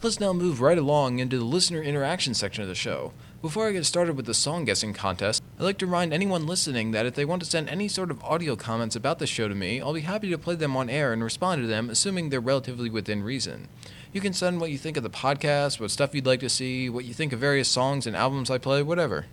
Let's 0.03 0.19
now 0.19 0.33
move 0.33 0.61
right 0.61 0.79
along 0.79 1.21
into 1.21 1.39
the 1.39 1.45
listener 1.45 1.81
interaction 1.81 2.35
section 2.35 2.63
of 2.63 2.69
the 2.69 2.75
show. 2.75 3.13
Before 3.41 3.69
I 3.69 3.73
get 3.73 3.87
started 3.87 4.17
with 4.17 4.27
the 4.27 4.35
song 4.35 4.65
guessing 4.65 4.93
contest, 4.93 5.41
I'd 5.57 5.63
like 5.63 5.79
to 5.79 5.87
remind 5.87 6.13
anyone 6.13 6.45
listening 6.45 6.91
that 6.91 7.07
if 7.07 7.15
they 7.15 7.25
want 7.25 7.41
to 7.45 7.49
send 7.49 7.69
any 7.69 7.87
sort 7.87 8.11
of 8.11 8.21
audio 8.25 8.57
comments 8.57 8.97
about 8.97 9.21
the 9.21 9.29
show 9.29 9.47
to 9.47 9.55
me, 9.55 9.81
I'll 9.81 9.95
be 9.95 10.01
happy 10.01 10.29
to 10.31 10.39
play 10.39 10.57
them 10.57 10.77
on 10.77 10.91
air 10.91 11.13
and 11.13 11.23
respond 11.23 11.63
to 11.63 11.69
them, 11.69 11.89
assuming 11.89 12.31
they're 12.31 12.41
relatively 12.41 12.91
within 12.91 13.23
reason. 13.23 13.69
You 14.13 14.21
can 14.21 14.33
send 14.33 14.61
what 14.61 14.73
you 14.73 14.77
think 14.79 14.97
of 14.97 15.05
the 15.05 15.09
podcast, 15.09 15.79
what 15.79 15.93
stuff 15.93 16.17
you'd 16.17 16.27
like 16.27 16.41
to 16.41 16.49
see, 16.49 16.91
what 16.91 17.05
you 17.05 17.15
think 17.15 17.33
of 17.33 17.39
various 17.39 17.69
songs 17.69 18.05
and 18.05 18.17
albums 18.17 18.51
I 18.51 18.59
play, 18.59 18.83
whatever. 18.83 19.27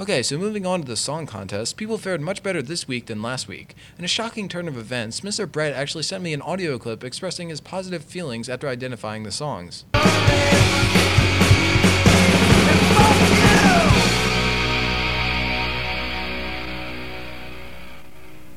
Okay, 0.00 0.24
so 0.24 0.36
moving 0.36 0.66
on 0.66 0.80
to 0.80 0.86
the 0.88 0.96
song 0.96 1.24
contest, 1.24 1.76
people 1.76 1.98
fared 1.98 2.20
much 2.20 2.42
better 2.42 2.60
this 2.60 2.88
week 2.88 3.06
than 3.06 3.22
last 3.22 3.46
week. 3.46 3.76
In 3.96 4.04
a 4.04 4.08
shocking 4.08 4.48
turn 4.48 4.66
of 4.66 4.76
events, 4.76 5.20
Mr. 5.20 5.48
Brett 5.48 5.72
actually 5.72 6.02
sent 6.02 6.20
me 6.20 6.32
an 6.32 6.42
audio 6.42 6.78
clip 6.78 7.04
expressing 7.04 7.48
his 7.48 7.60
positive 7.60 8.02
feelings 8.02 8.48
after 8.48 8.66
identifying 8.66 9.22
the 9.22 9.30
songs. 9.30 9.84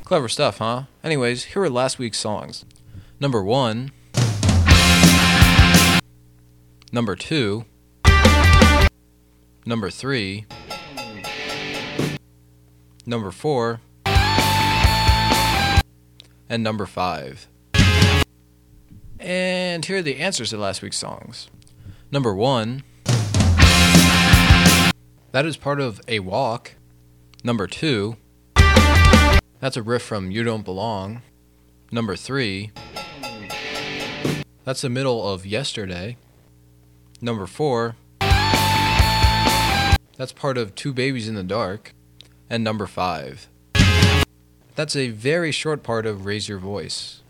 Clever 0.05 0.29
stuff, 0.29 0.57
huh? 0.57 0.85
Anyways, 1.03 1.43
here 1.43 1.61
are 1.61 1.69
last 1.69 1.99
week's 1.99 2.17
songs. 2.17 2.65
Number 3.19 3.43
one. 3.43 3.91
Number 6.91 7.15
two. 7.15 7.65
Number 9.67 9.91
three. 9.91 10.47
Number 13.07 13.31
four. 13.31 13.79
And 16.49 16.61
number 16.61 16.85
five. 16.85 17.47
And 19.17 19.85
here 19.85 19.99
are 19.99 20.01
the 20.01 20.17
answers 20.17 20.49
to 20.49 20.57
last 20.57 20.81
week's 20.81 20.97
songs. 20.97 21.49
Number 22.11 22.35
one. 22.35 22.83
That 25.31 25.45
is 25.45 25.55
part 25.55 25.79
of 25.79 26.01
A 26.09 26.19
Walk. 26.19 26.73
Number 27.45 27.65
two. 27.65 28.17
That's 29.61 29.77
a 29.77 29.81
riff 29.81 30.03
from 30.03 30.29
You 30.29 30.43
Don't 30.43 30.65
Belong. 30.65 31.21
Number 31.89 32.17
three. 32.17 32.71
That's 34.65 34.81
the 34.81 34.89
middle 34.89 35.25
of 35.25 35.45
Yesterday. 35.45 36.17
Number 37.21 37.47
four. 37.47 37.95
That's 40.17 40.33
part 40.35 40.57
of 40.57 40.75
Two 40.75 40.91
Babies 40.91 41.29
in 41.29 41.35
the 41.35 41.43
Dark. 41.43 41.93
And 42.49 42.63
number 42.63 42.87
five. 42.87 43.47
That's 44.75 44.95
a 44.95 45.09
very 45.09 45.51
short 45.51 45.83
part 45.83 46.05
of 46.05 46.25
Raise 46.25 46.47
Your 46.47 46.59
Voice. 46.59 47.21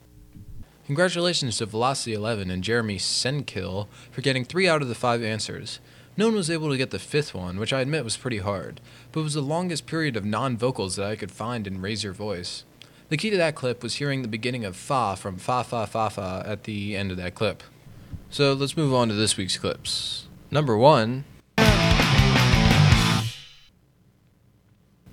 Congratulations 0.85 1.57
to 1.57 1.65
Velocity 1.65 2.13
11 2.13 2.49
and 2.49 2.63
Jeremy 2.63 2.97
Senkill 2.97 3.87
for 4.11 4.21
getting 4.21 4.45
three 4.45 4.67
out 4.67 4.81
of 4.81 4.87
the 4.87 4.95
five 4.95 5.21
answers. 5.23 5.79
No 6.15 6.27
one 6.27 6.35
was 6.35 6.49
able 6.49 6.69
to 6.69 6.77
get 6.77 6.91
the 6.91 6.99
fifth 6.99 7.33
one, 7.33 7.59
which 7.59 7.71
I 7.73 7.81
admit 7.81 8.03
was 8.03 8.17
pretty 8.17 8.39
hard, 8.39 8.81
but 9.11 9.19
it 9.19 9.23
was 9.23 9.35
the 9.35 9.41
longest 9.41 9.85
period 9.85 10.15
of 10.15 10.25
non 10.25 10.57
vocals 10.57 10.95
that 10.95 11.05
I 11.05 11.15
could 11.15 11.31
find 11.31 11.67
in 11.67 11.81
Raise 11.81 12.03
Your 12.03 12.13
Voice. 12.13 12.63
The 13.09 13.17
key 13.17 13.29
to 13.29 13.37
that 13.37 13.55
clip 13.55 13.83
was 13.83 13.95
hearing 13.95 14.21
the 14.21 14.27
beginning 14.27 14.65
of 14.65 14.75
Fa 14.75 15.15
from 15.15 15.37
Fa 15.37 15.63
Fa 15.63 15.87
Fa 15.87 16.09
Fa 16.09 16.43
at 16.45 16.63
the 16.63 16.95
end 16.95 17.11
of 17.11 17.17
that 17.17 17.35
clip. 17.35 17.63
So 18.29 18.53
let's 18.53 18.75
move 18.75 18.93
on 18.93 19.07
to 19.09 19.13
this 19.13 19.37
week's 19.37 19.57
clips. 19.57 20.27
Number 20.51 20.75
one. 20.75 21.23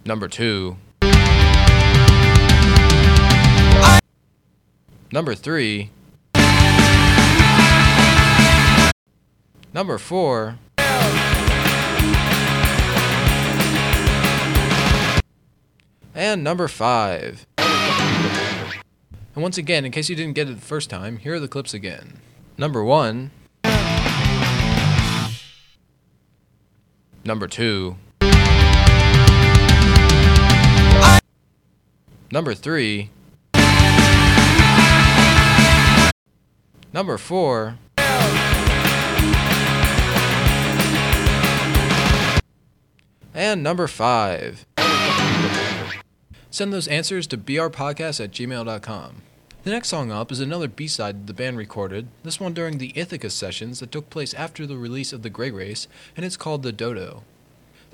Number 0.06 0.28
two. 0.28 0.76
Number 5.10 5.34
three. 5.34 5.90
Number 9.72 9.96
four. 9.96 10.58
And 16.14 16.44
number 16.44 16.68
five. 16.68 17.46
And 17.56 19.42
once 19.42 19.56
again, 19.56 19.84
in 19.84 19.90
case 19.90 20.08
you 20.10 20.14
didn't 20.14 20.34
get 20.34 20.48
it 20.48 20.54
the 20.54 20.60
first 20.60 20.90
time, 20.90 21.16
here 21.16 21.34
are 21.34 21.40
the 21.40 21.48
clips 21.48 21.72
again. 21.72 22.20
Number 22.58 22.84
one. 22.84 23.30
Number 27.24 27.48
two. 27.48 27.96
Number 32.34 32.52
three. 32.52 33.10
Number 36.92 37.16
four. 37.16 37.78
And 43.32 43.62
number 43.62 43.86
five. 43.86 44.66
Send 46.50 46.72
those 46.72 46.88
answers 46.88 47.28
to 47.28 47.38
brpodcast 47.38 48.24
at 48.24 48.32
gmail.com. 48.32 49.22
The 49.62 49.70
next 49.70 49.88
song 49.88 50.10
up 50.10 50.32
is 50.32 50.40
another 50.40 50.66
B 50.66 50.88
side 50.88 51.28
the 51.28 51.32
band 51.32 51.56
recorded, 51.56 52.08
this 52.24 52.40
one 52.40 52.52
during 52.52 52.78
the 52.78 52.92
Ithaca 52.96 53.30
sessions 53.30 53.78
that 53.78 53.92
took 53.92 54.10
place 54.10 54.34
after 54.34 54.66
the 54.66 54.76
release 54.76 55.12
of 55.12 55.22
The 55.22 55.30
Gray 55.30 55.52
Race, 55.52 55.86
and 56.16 56.26
it's 56.26 56.36
called 56.36 56.64
The 56.64 56.72
Dodo. 56.72 57.22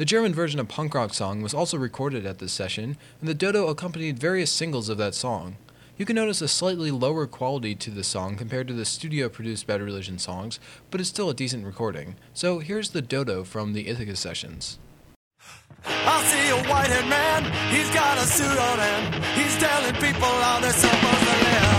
The 0.00 0.06
German 0.06 0.32
version 0.32 0.58
of 0.58 0.66
punk 0.66 0.94
rock 0.94 1.12
song 1.12 1.42
was 1.42 1.52
also 1.52 1.76
recorded 1.76 2.24
at 2.24 2.38
this 2.38 2.54
session, 2.54 2.96
and 3.20 3.28
the 3.28 3.34
Dodo 3.34 3.66
accompanied 3.66 4.18
various 4.18 4.50
singles 4.50 4.88
of 4.88 4.96
that 4.96 5.14
song. 5.14 5.58
You 5.98 6.06
can 6.06 6.16
notice 6.16 6.40
a 6.40 6.48
slightly 6.48 6.90
lower 6.90 7.26
quality 7.26 7.74
to 7.74 7.90
the 7.90 8.02
song 8.02 8.36
compared 8.36 8.66
to 8.68 8.72
the 8.72 8.86
studio 8.86 9.28
produced 9.28 9.66
Bad 9.66 9.82
Religion 9.82 10.18
songs, 10.18 10.58
but 10.90 11.02
it's 11.02 11.10
still 11.10 11.28
a 11.28 11.34
decent 11.34 11.66
recording. 11.66 12.16
So 12.32 12.60
here's 12.60 12.92
the 12.92 13.02
Dodo 13.02 13.44
from 13.44 13.74
the 13.74 13.88
Ithaca 13.88 14.16
sessions. 14.16 14.78
I 15.84 16.24
see 16.24 16.48
a 16.48 16.56
white-haired 16.70 17.06
man, 17.06 17.44
he's 17.70 17.90
got 17.90 18.16
a 18.16 18.22
suit 18.22 18.58
on 18.58 18.80
and 18.80 19.22
he's 19.38 19.54
telling 19.58 19.92
people 19.96 20.22
how 20.22 20.60
they're 20.60 20.72
supposed 20.72 20.96
to 20.96 21.44
live. 21.44 21.69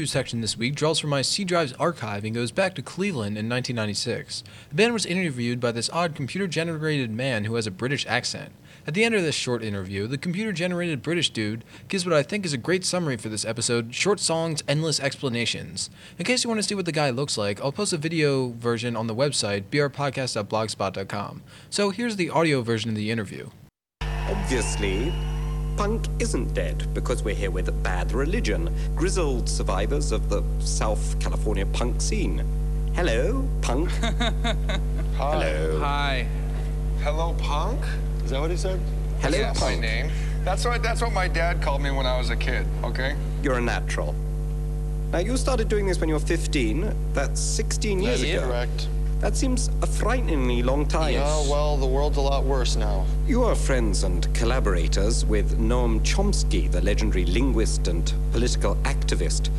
Interview 0.00 0.12
section 0.12 0.40
this 0.40 0.56
week 0.56 0.76
draws 0.76 0.98
from 0.98 1.10
my 1.10 1.20
C 1.20 1.44
Drive's 1.44 1.74
archive 1.74 2.24
and 2.24 2.34
goes 2.34 2.52
back 2.52 2.74
to 2.74 2.80
Cleveland 2.80 3.36
in 3.36 3.50
1996. 3.50 4.42
The 4.70 4.74
band 4.74 4.94
was 4.94 5.04
interviewed 5.04 5.60
by 5.60 5.72
this 5.72 5.90
odd 5.92 6.14
computer 6.14 6.46
generated 6.46 7.10
man 7.10 7.44
who 7.44 7.56
has 7.56 7.66
a 7.66 7.70
British 7.70 8.06
accent. 8.06 8.54
At 8.86 8.94
the 8.94 9.04
end 9.04 9.14
of 9.14 9.20
this 9.22 9.34
short 9.34 9.62
interview, 9.62 10.06
the 10.06 10.16
computer 10.16 10.52
generated 10.52 11.02
British 11.02 11.28
dude 11.28 11.66
gives 11.88 12.06
what 12.06 12.14
I 12.14 12.22
think 12.22 12.46
is 12.46 12.54
a 12.54 12.56
great 12.56 12.86
summary 12.86 13.18
for 13.18 13.28
this 13.28 13.44
episode 13.44 13.94
short 13.94 14.20
songs, 14.20 14.62
endless 14.66 15.00
explanations. 15.00 15.90
In 16.18 16.24
case 16.24 16.44
you 16.44 16.48
want 16.48 16.60
to 16.62 16.66
see 16.66 16.74
what 16.74 16.86
the 16.86 16.92
guy 16.92 17.10
looks 17.10 17.36
like, 17.36 17.60
I'll 17.60 17.70
post 17.70 17.92
a 17.92 17.98
video 17.98 18.52
version 18.52 18.96
on 18.96 19.06
the 19.06 19.14
website 19.14 19.64
brpodcast.blogspot.com. 19.64 21.42
So 21.68 21.90
here's 21.90 22.16
the 22.16 22.30
audio 22.30 22.62
version 22.62 22.88
of 22.88 22.96
the 22.96 23.10
interview. 23.10 23.50
Obviously, 24.00 25.12
punk 25.80 26.08
isn't 26.18 26.52
dead 26.52 26.86
because 26.92 27.22
we're 27.22 27.34
here 27.34 27.50
with 27.50 27.82
Bad 27.82 28.12
Religion, 28.12 28.70
grizzled 28.94 29.48
survivors 29.48 30.12
of 30.12 30.28
the 30.28 30.42
South 30.58 31.18
California 31.20 31.64
punk 31.64 32.02
scene. 32.02 32.44
Hello, 32.94 33.48
punk. 33.62 33.88
Hello. 35.16 35.78
Hi. 35.80 36.28
Hello, 37.00 37.34
punk? 37.38 37.80
Is 38.22 38.30
that 38.30 38.42
what 38.42 38.50
he 38.50 38.58
said? 38.58 38.78
Hello, 39.20 39.38
That's 39.38 39.58
my 39.62 39.74
name. 39.74 40.10
That's 40.44 40.66
what 40.66 40.82
that's 40.82 41.00
what 41.00 41.12
my 41.12 41.28
dad 41.28 41.62
called 41.62 41.80
me 41.80 41.90
when 41.90 42.04
I 42.04 42.18
was 42.18 42.28
a 42.28 42.36
kid, 42.36 42.66
okay? 42.84 43.16
You're 43.42 43.56
a 43.56 43.62
natural. 43.62 44.14
Now, 45.12 45.20
you 45.20 45.38
started 45.38 45.70
doing 45.70 45.86
this 45.86 45.98
when 45.98 46.10
you 46.10 46.14
were 46.14 46.20
15. 46.20 46.94
That's 47.14 47.40
16 47.40 48.02
years 48.02 48.20
That's 48.20 48.34
ago. 48.34 48.46
correct. 48.46 48.86
That 49.20 49.36
seems 49.36 49.68
a 49.82 49.86
frighteningly 49.86 50.62
long 50.62 50.86
time. 50.86 51.12
Yeah, 51.12 51.26
well, 51.50 51.76
the 51.76 51.86
world's 51.86 52.16
a 52.16 52.22
lot 52.22 52.42
worse 52.44 52.74
now. 52.74 53.04
You 53.26 53.44
are 53.44 53.54
friends 53.54 54.02
and 54.02 54.32
collaborators 54.34 55.26
with 55.26 55.58
Noam 55.58 56.00
Chomsky, 56.00 56.70
the 56.72 56.80
legendary 56.80 57.26
linguist 57.26 57.86
and 57.86 58.10
political 58.32 58.76
activist. 58.76 59.50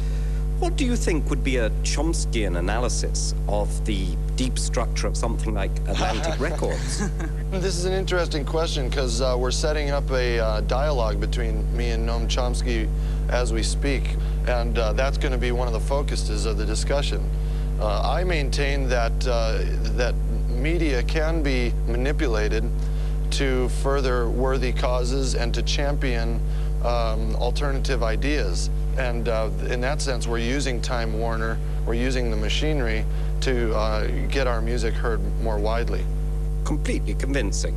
What 0.57 0.77
do 0.77 0.85
you 0.85 0.95
think 0.95 1.29
would 1.29 1.43
be 1.43 1.57
a 1.57 1.69
Chomskyan 1.83 2.57
analysis 2.57 3.35
of 3.47 3.85
the 3.85 4.07
deep 4.35 4.57
structure 4.57 5.05
of 5.05 5.15
something 5.15 5.53
like 5.53 5.71
Atlantic 5.87 6.39
Records? 6.39 7.07
This 7.51 7.77
is 7.77 7.85
an 7.85 7.93
interesting 7.93 8.43
question 8.43 8.89
because 8.89 9.21
uh, 9.21 9.35
we're 9.37 9.51
setting 9.51 9.91
up 9.91 10.09
a 10.09 10.39
uh, 10.39 10.61
dialogue 10.61 11.19
between 11.19 11.65
me 11.77 11.91
and 11.91 12.09
Noam 12.09 12.25
Chomsky 12.27 12.89
as 13.29 13.53
we 13.53 13.61
speak, 13.61 14.15
and 14.47 14.79
uh, 14.79 14.93
that's 14.93 15.19
going 15.19 15.33
to 15.33 15.37
be 15.37 15.51
one 15.51 15.67
of 15.67 15.73
the 15.73 15.79
focuses 15.79 16.47
of 16.47 16.57
the 16.57 16.65
discussion. 16.65 17.23
Uh, 17.81 17.99
I 18.03 18.23
maintain 18.23 18.87
that 18.89 19.11
uh, 19.27 19.57
that 19.97 20.13
media 20.49 21.01
can 21.01 21.41
be 21.41 21.73
manipulated 21.87 22.63
to 23.31 23.69
further 23.69 24.29
worthy 24.29 24.71
causes 24.71 25.33
and 25.33 25.51
to 25.55 25.63
champion 25.63 26.39
um, 26.83 27.35
alternative 27.37 28.03
ideas. 28.03 28.69
And 28.97 29.27
uh, 29.27 29.49
in 29.67 29.81
that 29.81 29.99
sense, 29.99 30.27
we're 30.27 30.37
using 30.37 30.79
Time 30.79 31.17
Warner, 31.17 31.57
we're 31.87 31.95
using 31.95 32.29
the 32.29 32.37
machinery 32.37 33.03
to 33.41 33.73
uh, 33.73 34.07
get 34.27 34.45
our 34.45 34.61
music 34.61 34.93
heard 34.93 35.19
more 35.41 35.57
widely. 35.57 36.05
Completely 36.65 37.15
convincing. 37.15 37.75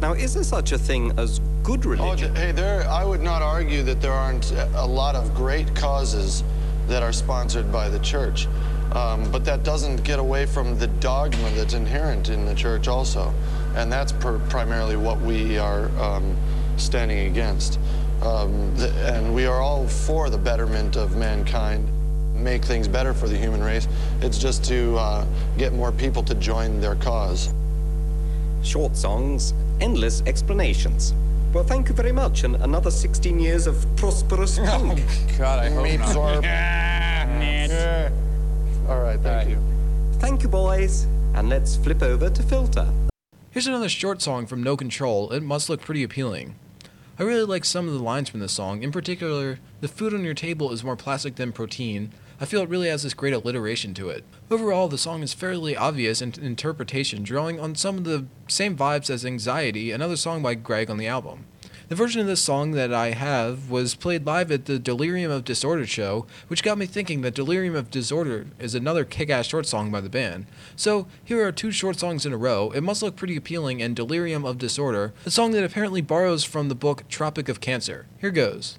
Now, 0.00 0.14
is 0.14 0.32
there 0.32 0.44
such 0.44 0.72
a 0.72 0.78
thing 0.78 1.12
as 1.18 1.40
good 1.62 1.84
Oh, 1.84 1.90
religion? 1.90 2.32
th- 2.32 2.46
hey, 2.46 2.52
there. 2.52 2.88
I 2.88 3.04
would 3.04 3.20
not 3.20 3.42
argue 3.42 3.82
that 3.82 4.00
there 4.00 4.12
aren't 4.12 4.52
a 4.52 4.86
lot 4.86 5.16
of 5.16 5.34
great 5.34 5.74
causes 5.74 6.42
that 6.86 7.02
are 7.02 7.12
sponsored 7.12 7.70
by 7.70 7.90
the 7.90 7.98
church, 7.98 8.46
um, 8.92 9.30
but 9.30 9.44
that 9.44 9.64
doesn't 9.64 10.02
get 10.02 10.18
away 10.18 10.46
from 10.46 10.78
the 10.78 10.86
dogma 10.86 11.50
that's 11.50 11.74
inherent 11.74 12.30
in 12.30 12.46
the 12.46 12.54
church, 12.54 12.88
also, 12.88 13.32
and 13.76 13.92
that's 13.92 14.12
per- 14.12 14.38
primarily 14.48 14.96
what 14.96 15.20
we 15.20 15.58
are 15.58 15.88
um, 16.00 16.36
standing 16.76 17.30
against. 17.30 17.78
Um, 18.22 18.74
th- 18.76 18.92
and 18.96 19.34
we 19.34 19.46
are 19.46 19.60
all 19.60 19.86
for 19.86 20.30
the 20.30 20.38
betterment 20.38 20.96
of 20.96 21.16
mankind, 21.16 21.86
make 22.34 22.64
things 22.64 22.88
better 22.88 23.12
for 23.12 23.28
the 23.28 23.36
human 23.36 23.62
race. 23.62 23.86
It's 24.22 24.38
just 24.38 24.64
to 24.64 24.96
uh, 24.96 25.26
get 25.58 25.72
more 25.72 25.92
people 25.92 26.22
to 26.24 26.34
join 26.34 26.80
their 26.80 26.96
cause. 26.96 27.52
Short 28.62 28.96
songs, 28.96 29.54
endless 29.80 30.22
explanations. 30.26 31.14
Well, 31.52 31.64
thank 31.64 31.88
you 31.88 31.94
very 31.94 32.12
much, 32.12 32.44
and 32.44 32.56
another 32.56 32.90
16 32.90 33.38
years 33.38 33.66
of 33.66 33.84
prosperous 33.96 34.58
punk. 34.64 35.00
God, 35.38 35.60
I 35.60 35.70
hope 35.70 35.86
Meep 35.86 35.98
not. 35.98 36.18
Zorp. 38.88 38.90
Yeah. 38.90 38.94
All 38.94 39.02
right, 39.02 39.20
thank 39.20 39.48
Right. 39.48 39.48
you. 39.48 39.58
Thank 40.18 40.42
you, 40.42 40.48
boys. 40.48 41.06
And 41.34 41.48
let's 41.48 41.76
flip 41.76 42.02
over 42.02 42.30
to 42.30 42.42
Filter. 42.42 42.88
Here's 43.50 43.66
another 43.66 43.88
short 43.88 44.20
song 44.22 44.46
from 44.46 44.62
No 44.62 44.76
Control. 44.76 45.30
It 45.32 45.42
must 45.42 45.68
look 45.68 45.80
pretty 45.80 46.02
appealing. 46.02 46.54
I 47.18 47.24
really 47.24 47.44
like 47.44 47.64
some 47.64 47.88
of 47.88 47.94
the 47.94 48.02
lines 48.02 48.28
from 48.28 48.40
this 48.40 48.52
song. 48.52 48.82
In 48.82 48.92
particular, 48.92 49.58
the 49.80 49.88
food 49.88 50.14
on 50.14 50.24
your 50.24 50.34
table 50.34 50.72
is 50.72 50.84
more 50.84 50.96
plastic 50.96 51.34
than 51.36 51.52
protein. 51.52 52.12
I 52.40 52.44
feel 52.44 52.62
it 52.62 52.68
really 52.68 52.88
has 52.88 53.02
this 53.02 53.14
great 53.14 53.34
alliteration 53.34 53.94
to 53.94 54.10
it. 54.10 54.24
Overall, 54.50 54.86
the 54.86 54.98
song 54.98 55.24
is 55.24 55.34
fairly 55.34 55.76
obvious 55.76 56.22
in 56.22 56.32
interpretation, 56.40 57.24
drawing 57.24 57.58
on 57.58 57.74
some 57.74 57.98
of 57.98 58.04
the 58.04 58.26
same 58.46 58.76
vibes 58.76 59.10
as 59.10 59.26
Anxiety, 59.26 59.90
another 59.90 60.14
song 60.16 60.42
by 60.42 60.54
Greg 60.54 60.88
on 60.88 60.98
the 60.98 61.08
album. 61.08 61.46
The 61.88 61.94
version 61.94 62.20
of 62.20 62.26
this 62.26 62.42
song 62.42 62.72
that 62.72 62.92
I 62.92 63.12
have 63.12 63.70
was 63.70 63.94
played 63.94 64.26
live 64.26 64.52
at 64.52 64.66
the 64.66 64.78
Delirium 64.78 65.30
of 65.30 65.46
Disorder 65.46 65.86
show, 65.86 66.26
which 66.48 66.62
got 66.62 66.76
me 66.76 66.84
thinking 66.84 67.22
that 67.22 67.34
Delirium 67.34 67.74
of 67.74 67.90
Disorder 67.90 68.48
is 68.58 68.74
another 68.74 69.06
kick 69.06 69.30
ass 69.30 69.46
short 69.46 69.64
song 69.64 69.90
by 69.90 70.02
the 70.02 70.10
band. 70.10 70.44
So, 70.76 71.06
here 71.24 71.42
are 71.46 71.50
two 71.50 71.70
short 71.70 71.98
songs 71.98 72.26
in 72.26 72.34
a 72.34 72.36
row. 72.36 72.70
It 72.72 72.82
must 72.82 73.02
look 73.02 73.16
pretty 73.16 73.36
appealing 73.36 73.80
and 73.80 73.96
Delirium 73.96 74.44
of 74.44 74.58
Disorder, 74.58 75.14
a 75.24 75.30
song 75.30 75.52
that 75.52 75.64
apparently 75.64 76.02
borrows 76.02 76.44
from 76.44 76.68
the 76.68 76.74
book 76.74 77.04
Tropic 77.08 77.48
of 77.48 77.62
Cancer. 77.62 78.04
Here 78.20 78.32
goes. 78.32 78.78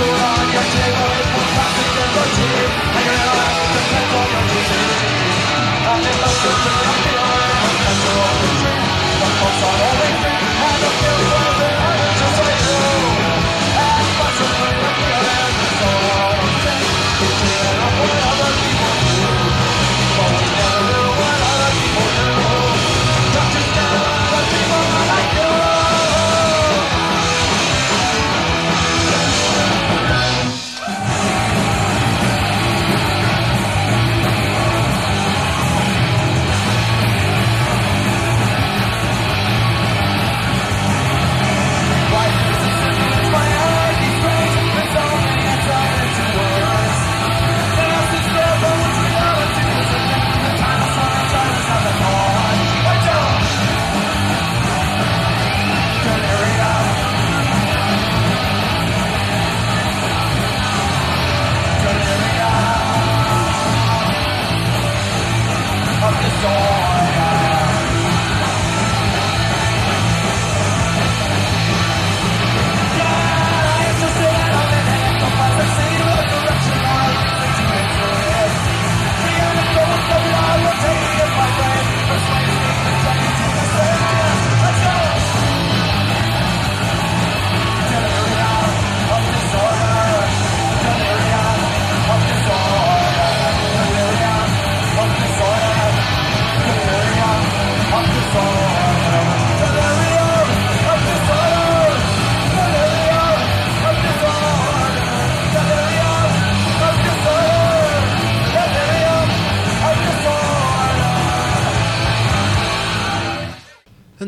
You're 0.00 0.06
on 0.06 0.46
your 0.52 0.62
table, 0.62 1.10
it's 1.18 1.30
fantastic 1.34 1.92
and 2.00 2.10
good 2.14 2.30
cheap. 2.36 2.70
Hang 2.94 3.08
around, 3.10 3.68
depend 3.74 4.12
on 4.16 4.28
your 4.32 4.44
disease. 4.48 5.29
Thank 6.02 6.16
you. 9.84 9.89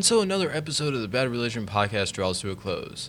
And 0.02 0.06
so 0.08 0.20
another 0.20 0.50
episode 0.50 0.94
of 0.94 1.00
the 1.00 1.06
Bad 1.06 1.28
Religion 1.28 1.64
podcast 1.64 2.10
draws 2.10 2.40
to 2.40 2.50
a 2.50 2.56
close. 2.56 3.08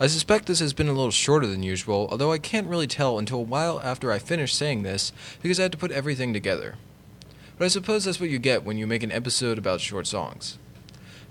I 0.00 0.08
suspect 0.08 0.46
this 0.46 0.58
has 0.58 0.72
been 0.72 0.88
a 0.88 0.92
little 0.92 1.12
shorter 1.12 1.46
than 1.46 1.62
usual, 1.62 2.08
although 2.10 2.32
I 2.32 2.38
can't 2.38 2.66
really 2.66 2.88
tell 2.88 3.20
until 3.20 3.38
a 3.38 3.42
while 3.42 3.80
after 3.84 4.10
I 4.10 4.18
finish 4.18 4.52
saying 4.52 4.82
this 4.82 5.12
because 5.40 5.60
I 5.60 5.62
had 5.62 5.70
to 5.70 5.78
put 5.78 5.92
everything 5.92 6.32
together. 6.32 6.74
But 7.56 7.66
I 7.66 7.68
suppose 7.68 8.04
that's 8.04 8.18
what 8.18 8.30
you 8.30 8.40
get 8.40 8.64
when 8.64 8.78
you 8.78 8.86
make 8.88 9.04
an 9.04 9.12
episode 9.12 9.58
about 9.58 9.80
short 9.80 10.08
songs. 10.08 10.58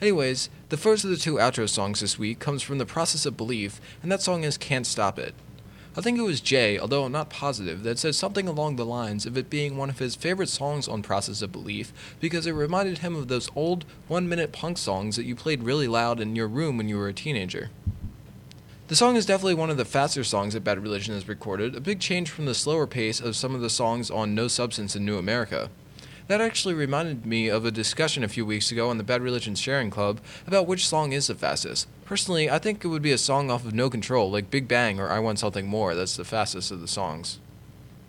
Anyways, 0.01 0.49
the 0.69 0.77
first 0.77 1.03
of 1.03 1.09
the 1.09 1.17
two 1.17 1.33
outro 1.33 1.67
songs 1.67 1.99
this 1.99 2.17
week 2.17 2.39
comes 2.39 2.63
from 2.63 2.77
The 2.77 2.85
Process 2.85 3.25
of 3.25 3.35
Belief, 3.35 3.81
and 4.03 4.09
that 4.09 4.21
song 4.21 4.45
is 4.45 4.57
Can't 4.57 4.87
Stop 4.87 5.19
It. 5.19 5.35
I 5.95 6.01
think 6.01 6.17
it 6.17 6.23
was 6.23 6.41
Jay, 6.41 6.79
although 6.79 7.03
I'm 7.03 7.11
not 7.11 7.29
positive, 7.29 7.83
that 7.83 7.99
said 7.99 8.15
something 8.15 8.47
along 8.47 8.77
the 8.77 8.85
lines 8.85 9.27
of 9.27 9.37
it 9.37 9.47
being 9.47 9.77
one 9.77 9.91
of 9.91 9.99
his 9.99 10.15
favorite 10.15 10.49
songs 10.49 10.87
on 10.87 11.03
Process 11.03 11.43
of 11.43 11.51
Belief 11.51 11.93
because 12.19 12.47
it 12.47 12.53
reminded 12.53 12.99
him 12.99 13.15
of 13.15 13.27
those 13.27 13.47
old 13.55 13.85
one 14.07 14.27
minute 14.27 14.51
punk 14.51 14.79
songs 14.79 15.17
that 15.17 15.25
you 15.25 15.35
played 15.35 15.61
really 15.61 15.87
loud 15.87 16.19
in 16.19 16.35
your 16.35 16.47
room 16.47 16.77
when 16.77 16.89
you 16.89 16.97
were 16.97 17.09
a 17.09 17.13
teenager. 17.13 17.69
The 18.87 18.95
song 18.95 19.15
is 19.15 19.27
definitely 19.27 19.53
one 19.53 19.69
of 19.69 19.77
the 19.77 19.85
faster 19.85 20.23
songs 20.23 20.55
that 20.55 20.63
Bad 20.63 20.81
Religion 20.81 21.13
has 21.13 21.27
recorded, 21.27 21.75
a 21.75 21.79
big 21.79 21.99
change 21.99 22.31
from 22.31 22.45
the 22.45 22.55
slower 22.55 22.87
pace 22.87 23.21
of 23.21 23.35
some 23.35 23.53
of 23.53 23.61
the 23.61 23.69
songs 23.69 24.09
on 24.09 24.33
No 24.33 24.47
Substance 24.47 24.95
in 24.95 25.05
New 25.05 25.19
America. 25.19 25.69
That 26.33 26.41
actually 26.41 26.73
reminded 26.73 27.27
me 27.27 27.47
of 27.47 27.63
a 27.63 27.69
discussion 27.69 28.23
a 28.23 28.27
few 28.27 28.43
weeks 28.43 28.71
ago 28.71 28.89
on 28.89 28.97
the 28.97 29.03
Bad 29.03 29.21
Religion 29.21 29.53
Sharing 29.53 29.91
Club 29.91 30.19
about 30.47 30.65
which 30.65 30.87
song 30.87 31.11
is 31.11 31.27
the 31.27 31.35
fastest. 31.35 31.87
Personally, 32.05 32.49
I 32.49 32.57
think 32.57 32.83
it 32.83 32.87
would 32.87 33.03
be 33.03 33.11
a 33.11 33.19
song 33.19 33.51
off 33.51 33.67
of 33.67 33.75
No 33.75 33.87
Control, 33.87 34.31
like 34.31 34.49
Big 34.49 34.67
Bang 34.67 34.99
or 34.99 35.11
I 35.11 35.19
Want 35.19 35.37
Something 35.37 35.67
More, 35.67 35.93
that's 35.93 36.17
the 36.17 36.25
fastest 36.25 36.71
of 36.71 36.81
the 36.81 36.87
songs. 36.87 37.37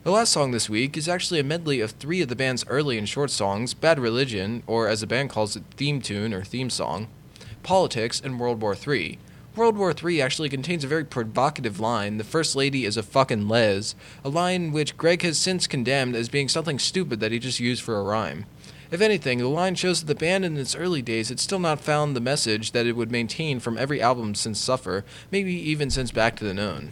The 0.05 0.11
last 0.11 0.33
song 0.33 0.53
this 0.53 0.71
week 0.71 0.97
is 0.97 1.07
actually 1.07 1.39
a 1.39 1.45
medley 1.45 1.83
of 1.83 1.91
three 1.91 2.23
of 2.23 2.29
the 2.29 2.35
band's 2.35 2.67
early 2.67 2.97
and 2.97 3.07
short 3.07 3.31
songs 3.31 3.75
Bad 3.75 3.99
Religion, 3.99 4.63
or 4.67 4.89
as 4.89 5.03
the 5.03 5.07
band 5.07 5.29
calls 5.29 5.55
it, 5.55 5.65
theme 5.77 6.01
tune 6.01 6.33
or 6.33 6.45
theme 6.45 6.71
song, 6.71 7.09
Politics, 7.63 8.23
and 8.25 8.41
World 8.41 8.63
War 8.63 8.75
III. 8.75 9.19
World 9.57 9.77
War 9.77 9.95
III 9.95 10.21
actually 10.21 10.49
contains 10.49 10.83
a 10.83 10.89
very 10.89 11.05
provocative 11.05 11.79
line, 11.79 12.17
the 12.17 12.25
First 12.25 12.57
Lady 12.57 12.85
is 12.85 12.97
a 12.97 13.05
fucking 13.05 13.47
les, 13.47 13.95
a 14.25 14.29
line 14.29 14.73
which 14.73 14.97
Greg 14.97 15.23
has 15.23 15.39
since 15.39 15.69
condemned 15.69 16.17
as 16.17 16.29
being 16.29 16.49
something 16.49 16.81
stupid 16.81 17.21
that 17.21 17.31
he 17.31 17.39
just 17.39 17.61
used 17.61 17.81
for 17.81 17.97
a 17.97 18.03
rhyme. 18.03 18.47
If 18.91 19.01
anything, 19.01 19.39
the 19.39 19.47
line 19.47 19.77
shows 19.77 20.01
that 20.01 20.07
the 20.07 20.17
band 20.17 20.45
in 20.45 20.57
its 20.57 20.75
early 20.75 21.03
days 21.03 21.29
had 21.29 21.39
still 21.39 21.61
not 21.61 21.79
found 21.79 22.17
the 22.17 22.21
message 22.21 22.73
that 22.73 22.87
it 22.87 22.97
would 22.97 23.13
maintain 23.13 23.61
from 23.61 23.79
every 23.79 24.03
album 24.03 24.35
since 24.35 24.59
Suffer, 24.59 25.05
maybe 25.31 25.55
even 25.55 25.89
since 25.89 26.11
Back 26.11 26.35
to 26.37 26.45
the 26.45 26.53
Known. 26.53 26.91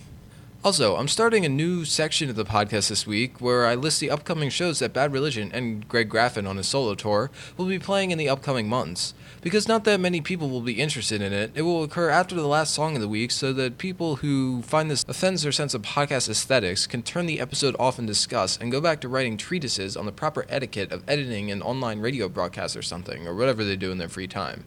Also, 0.64 0.94
I'm 0.94 1.08
starting 1.08 1.44
a 1.44 1.48
new 1.48 1.84
section 1.84 2.30
of 2.30 2.36
the 2.36 2.44
podcast 2.44 2.90
this 2.90 3.04
week 3.04 3.40
where 3.40 3.66
I 3.66 3.74
list 3.74 3.98
the 3.98 4.10
upcoming 4.10 4.50
shows 4.50 4.78
that 4.78 4.92
Bad 4.92 5.12
Religion 5.12 5.50
and 5.52 5.88
Greg 5.88 6.08
Graffin 6.08 6.48
on 6.48 6.58
his 6.58 6.68
solo 6.68 6.94
tour 6.94 7.32
will 7.56 7.66
be 7.66 7.80
playing 7.80 8.12
in 8.12 8.18
the 8.18 8.28
upcoming 8.28 8.68
months. 8.68 9.14
Because 9.42 9.66
not 9.66 9.82
that 9.84 9.98
many 9.98 10.20
people 10.20 10.48
will 10.48 10.60
be 10.60 10.80
interested 10.80 11.20
in 11.20 11.32
it, 11.32 11.50
it 11.56 11.62
will 11.62 11.82
occur 11.82 12.10
after 12.10 12.36
the 12.36 12.46
last 12.46 12.72
song 12.72 12.94
of 12.94 13.02
the 13.02 13.08
week 13.08 13.32
so 13.32 13.52
that 13.52 13.76
people 13.76 14.16
who 14.16 14.62
find 14.62 14.88
this 14.88 15.04
offends 15.08 15.42
their 15.42 15.50
sense 15.50 15.74
of 15.74 15.82
podcast 15.82 16.28
aesthetics 16.28 16.86
can 16.86 17.02
turn 17.02 17.26
the 17.26 17.40
episode 17.40 17.74
off 17.76 17.98
and 17.98 18.06
discuss 18.06 18.56
and 18.56 18.70
go 18.70 18.80
back 18.80 19.00
to 19.00 19.08
writing 19.08 19.36
treatises 19.36 19.96
on 19.96 20.06
the 20.06 20.12
proper 20.12 20.46
etiquette 20.48 20.92
of 20.92 21.02
editing 21.08 21.50
an 21.50 21.60
online 21.60 21.98
radio 21.98 22.28
broadcast 22.28 22.76
or 22.76 22.82
something, 22.82 23.26
or 23.26 23.34
whatever 23.34 23.64
they 23.64 23.74
do 23.74 23.90
in 23.90 23.98
their 23.98 24.08
free 24.08 24.28
time. 24.28 24.64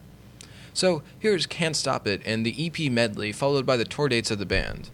So, 0.74 1.04
here's 1.18 1.46
Can't 1.46 1.78
Stop 1.78 2.06
It 2.06 2.22
and 2.26 2.46
the 2.46 2.68
EP 2.68 2.92
medley, 2.92 3.32
followed 3.32 3.66
by 3.66 3.78
the 3.78 3.86
tour 3.86 4.10
dates 4.10 4.30
of 4.30 4.40
the 4.40 4.46
band. 4.46 4.90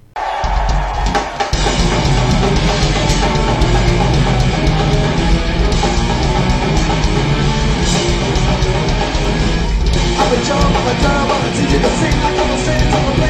I'm 10.21 10.31
a 10.31 10.43
job, 10.45 10.63
I'm 10.63 10.87
a 10.87 11.01
job, 11.01 11.31
I'm 11.31 11.45
a 11.45 11.57
teacher 11.57 11.81
to 11.81 11.89
sing 11.97 12.13
I'm 12.13 12.51
a 12.51 12.57
saint, 12.57 13.20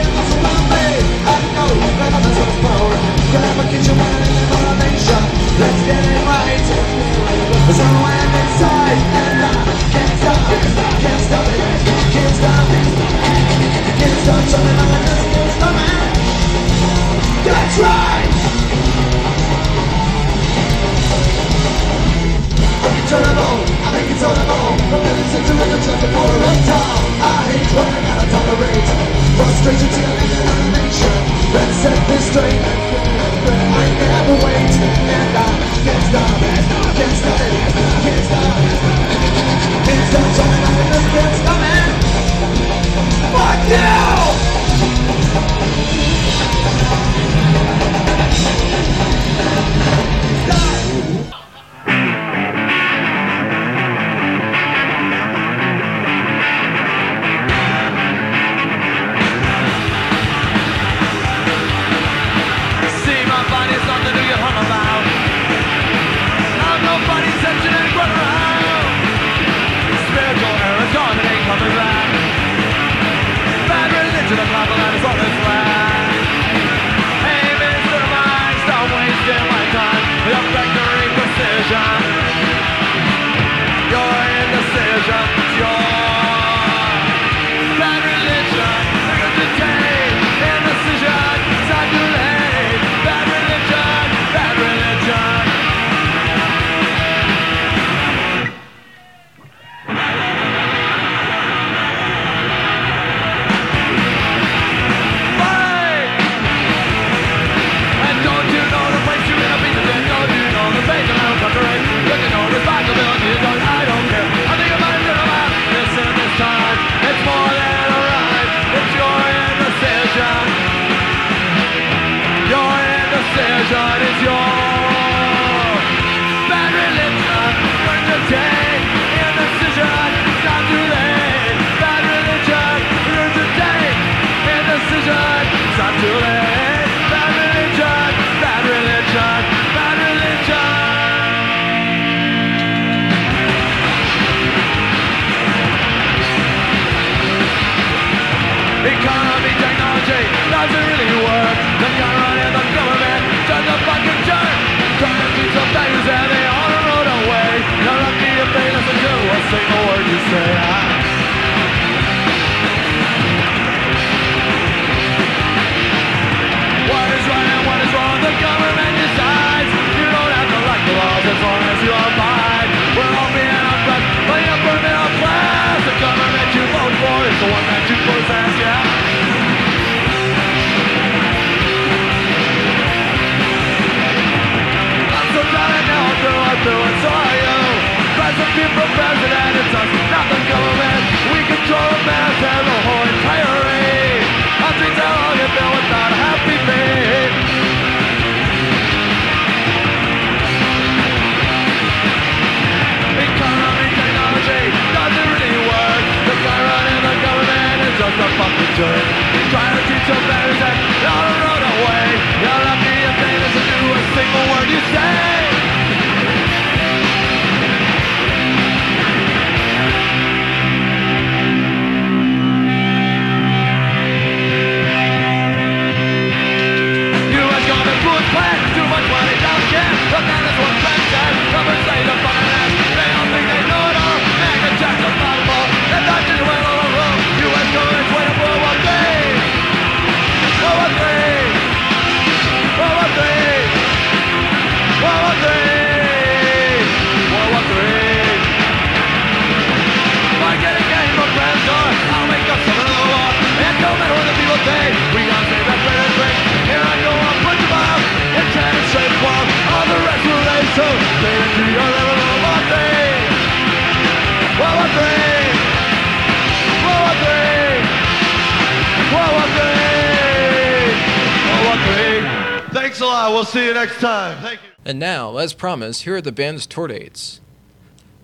see 273.62 273.68
you 273.68 273.74
next 273.74 274.00
time. 274.00 274.42
Thank 274.42 274.64
you. 274.64 274.70
And 274.86 275.00
now, 275.00 275.38
as 275.38 275.54
promised, 275.54 276.04
here 276.04 276.16
are 276.16 276.22
the 276.22 276.32
band's 276.32 276.66
tour 276.66 276.88
dates. 276.88 277.40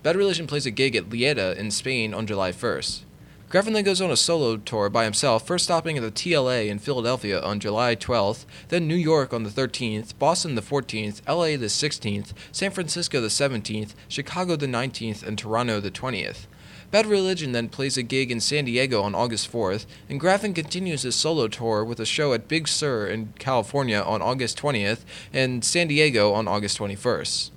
Bad 0.02 0.16
Religion 0.16 0.48
plays 0.48 0.66
a 0.66 0.72
gig 0.72 0.96
at 0.96 1.10
Lleida 1.10 1.56
in 1.56 1.70
Spain 1.70 2.14
on 2.14 2.26
July 2.26 2.52
1st. 2.52 3.02
Graffin 3.50 3.74
then 3.74 3.84
goes 3.84 4.02
on 4.02 4.12
a 4.12 4.18
solo 4.18 4.58
tour 4.58 4.90
by 4.90 5.06
himself, 5.06 5.48
first 5.48 5.66
stopping 5.66 5.98
at 5.98 6.04
the 6.04 6.12
TLA 6.12 6.68
in 6.68 6.80
Philadelphia 6.80 7.42
on 7.42 7.62
July 7.62 7.96
12th, 7.96 8.46
then 8.68 8.88
New 8.88 8.96
York 8.96 9.32
on 9.32 9.44
the 9.44 9.50
13th, 9.50 10.18
Boston 10.20 10.56
the 10.56 10.62
14th, 10.62 11.22
LA 11.28 11.56
the 11.56 11.68
16th, 11.68 12.34
San 12.52 12.72
Francisco 12.72 13.22
the 13.22 13.28
17th, 13.28 13.94
Chicago 14.10 14.58
the 14.58 14.68
19th, 14.68 15.24
and 15.26 15.38
Toronto 15.38 15.80
the 15.80 15.92
20th. 15.92 16.48
Bad 16.90 17.06
Religion 17.06 17.52
then 17.52 17.68
plays 17.68 17.98
a 17.98 18.04
gig 18.04 18.32
in 18.32 18.40
San 18.40 18.64
Diego 18.64 19.02
on 19.02 19.14
August 19.14 19.52
4th, 19.52 19.86
and 20.10 20.22
Graffin 20.22 20.56
continues 20.56 21.02
his 21.02 21.16
solo 21.16 21.50
tour 21.50 21.84
with 21.84 22.00
a 22.00 22.06
show 22.06 22.32
at 22.32 22.48
Big 22.48 22.66
Sur 22.66 23.08
in 23.08 23.34
California 23.40 24.00
on 24.00 24.22
August 24.22 24.58
20th 24.58 25.00
and 25.34 25.66
San 25.66 25.90
Diego 25.90 26.32
on 26.32 26.48
August 26.48 26.78
21st. 26.80 27.52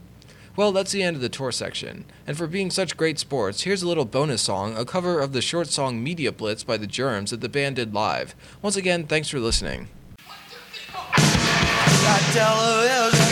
Well, 0.57 0.73
that's 0.73 0.91
the 0.91 1.05
end 1.05 1.15
of 1.15 1.23
the 1.23 1.29
tour 1.29 1.53
section. 1.53 2.07
And 2.27 2.37
for 2.37 2.49
being 2.49 2.73
such 2.73 2.97
great 2.97 3.21
sports, 3.21 3.63
here's 3.63 3.85
a 3.85 3.89
little 3.89 4.05
bonus 4.05 4.43
song, 4.43 4.77
a 4.77 4.85
cover 4.85 5.21
of 5.21 5.33
the 5.33 5.41
short 5.41 5.69
song 5.69 6.03
Media 6.03 6.33
Blitz 6.33 6.65
by 6.65 6.77
the 6.77 6.89
Germs 6.89 7.31
that 7.31 7.41
the 7.41 7.49
band 7.49 7.77
did 7.77 7.95
live. 7.95 8.35
Once 8.61 8.75
again, 8.75 9.07
thanks 9.07 9.29
for 9.29 9.39
listening. 9.39 9.89
Not 10.99 12.21
television, 12.35 13.31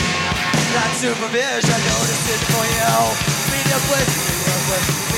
supervision, 0.94 1.80
decision 2.06 2.46
for 2.54 2.64
you. 2.64 2.94
Media 3.50 3.78
blitz, 3.88 4.14
media 4.30 4.56
blitz, 4.68 5.17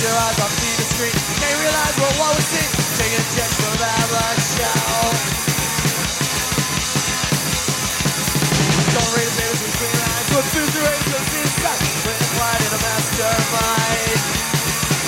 your 0.00 0.16
eyes 0.16 0.40
off 0.40 0.52
see 0.56 0.74
the 0.80 0.86
screen, 0.96 1.12
can't 1.40 1.58
realize 1.60 1.96
what 2.00 2.12
what 2.16 2.32
we 2.32 2.42
see. 2.42 2.66
Taking 2.96 3.20
a 3.20 3.28
chance 3.36 3.54
from 3.60 3.74
that 3.84 4.36
show. 4.40 5.12
Don't 8.96 9.12
read 9.12 9.28
the 9.28 9.36
papers 9.36 9.60
between 9.60 9.92
the 9.92 10.00
lines, 10.08 10.28
refuse 10.40 10.70
to 10.72 10.80
raise 10.80 11.06
your 11.12 11.24
inside. 11.40 11.80
When 12.04 12.16
quiet 12.36 12.60
in 12.64 12.72
a 12.72 12.80
mastermind. 12.80 14.20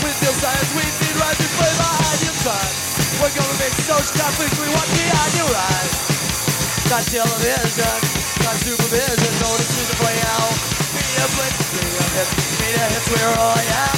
With 0.05 0.19
your 0.21 0.37
science, 0.37 0.71
we 0.77 0.85
need 0.85 1.17
right. 1.21 1.37
We're 3.23 3.37
gonna 3.39 3.59
make 3.59 3.75
social 3.87 4.13
conflicts, 4.19 4.59
we 4.59 4.69
want 4.69 4.89
behind 4.93 5.33
your 5.39 5.57
eyes. 5.57 6.12
Not 6.93 7.05
television, 7.05 7.97
not 8.45 8.57
supervision, 8.61 9.33
no 9.41 9.49
decision 9.57 9.97
for 9.97 10.13
you. 10.13 10.37
Media 10.93 11.25
blitz, 11.33 11.73
media 11.73 12.05
hits, 12.13 12.61
media 12.61 12.85
hits, 12.85 13.09
we're 13.09 13.33
all 13.41 13.57
yeah. 13.65 13.89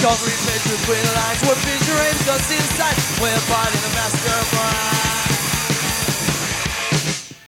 Don't 0.00 0.22
read 0.22 0.40
between 0.62 1.02
the 1.02 1.12
lines. 1.12 1.42
We're 1.42 1.58
featuring 1.66 2.16
just 2.22 2.50
inside. 2.54 2.96
We're 3.20 3.34
part 3.50 3.74
in 3.74 3.82
the 3.82 3.92
master 3.98 4.19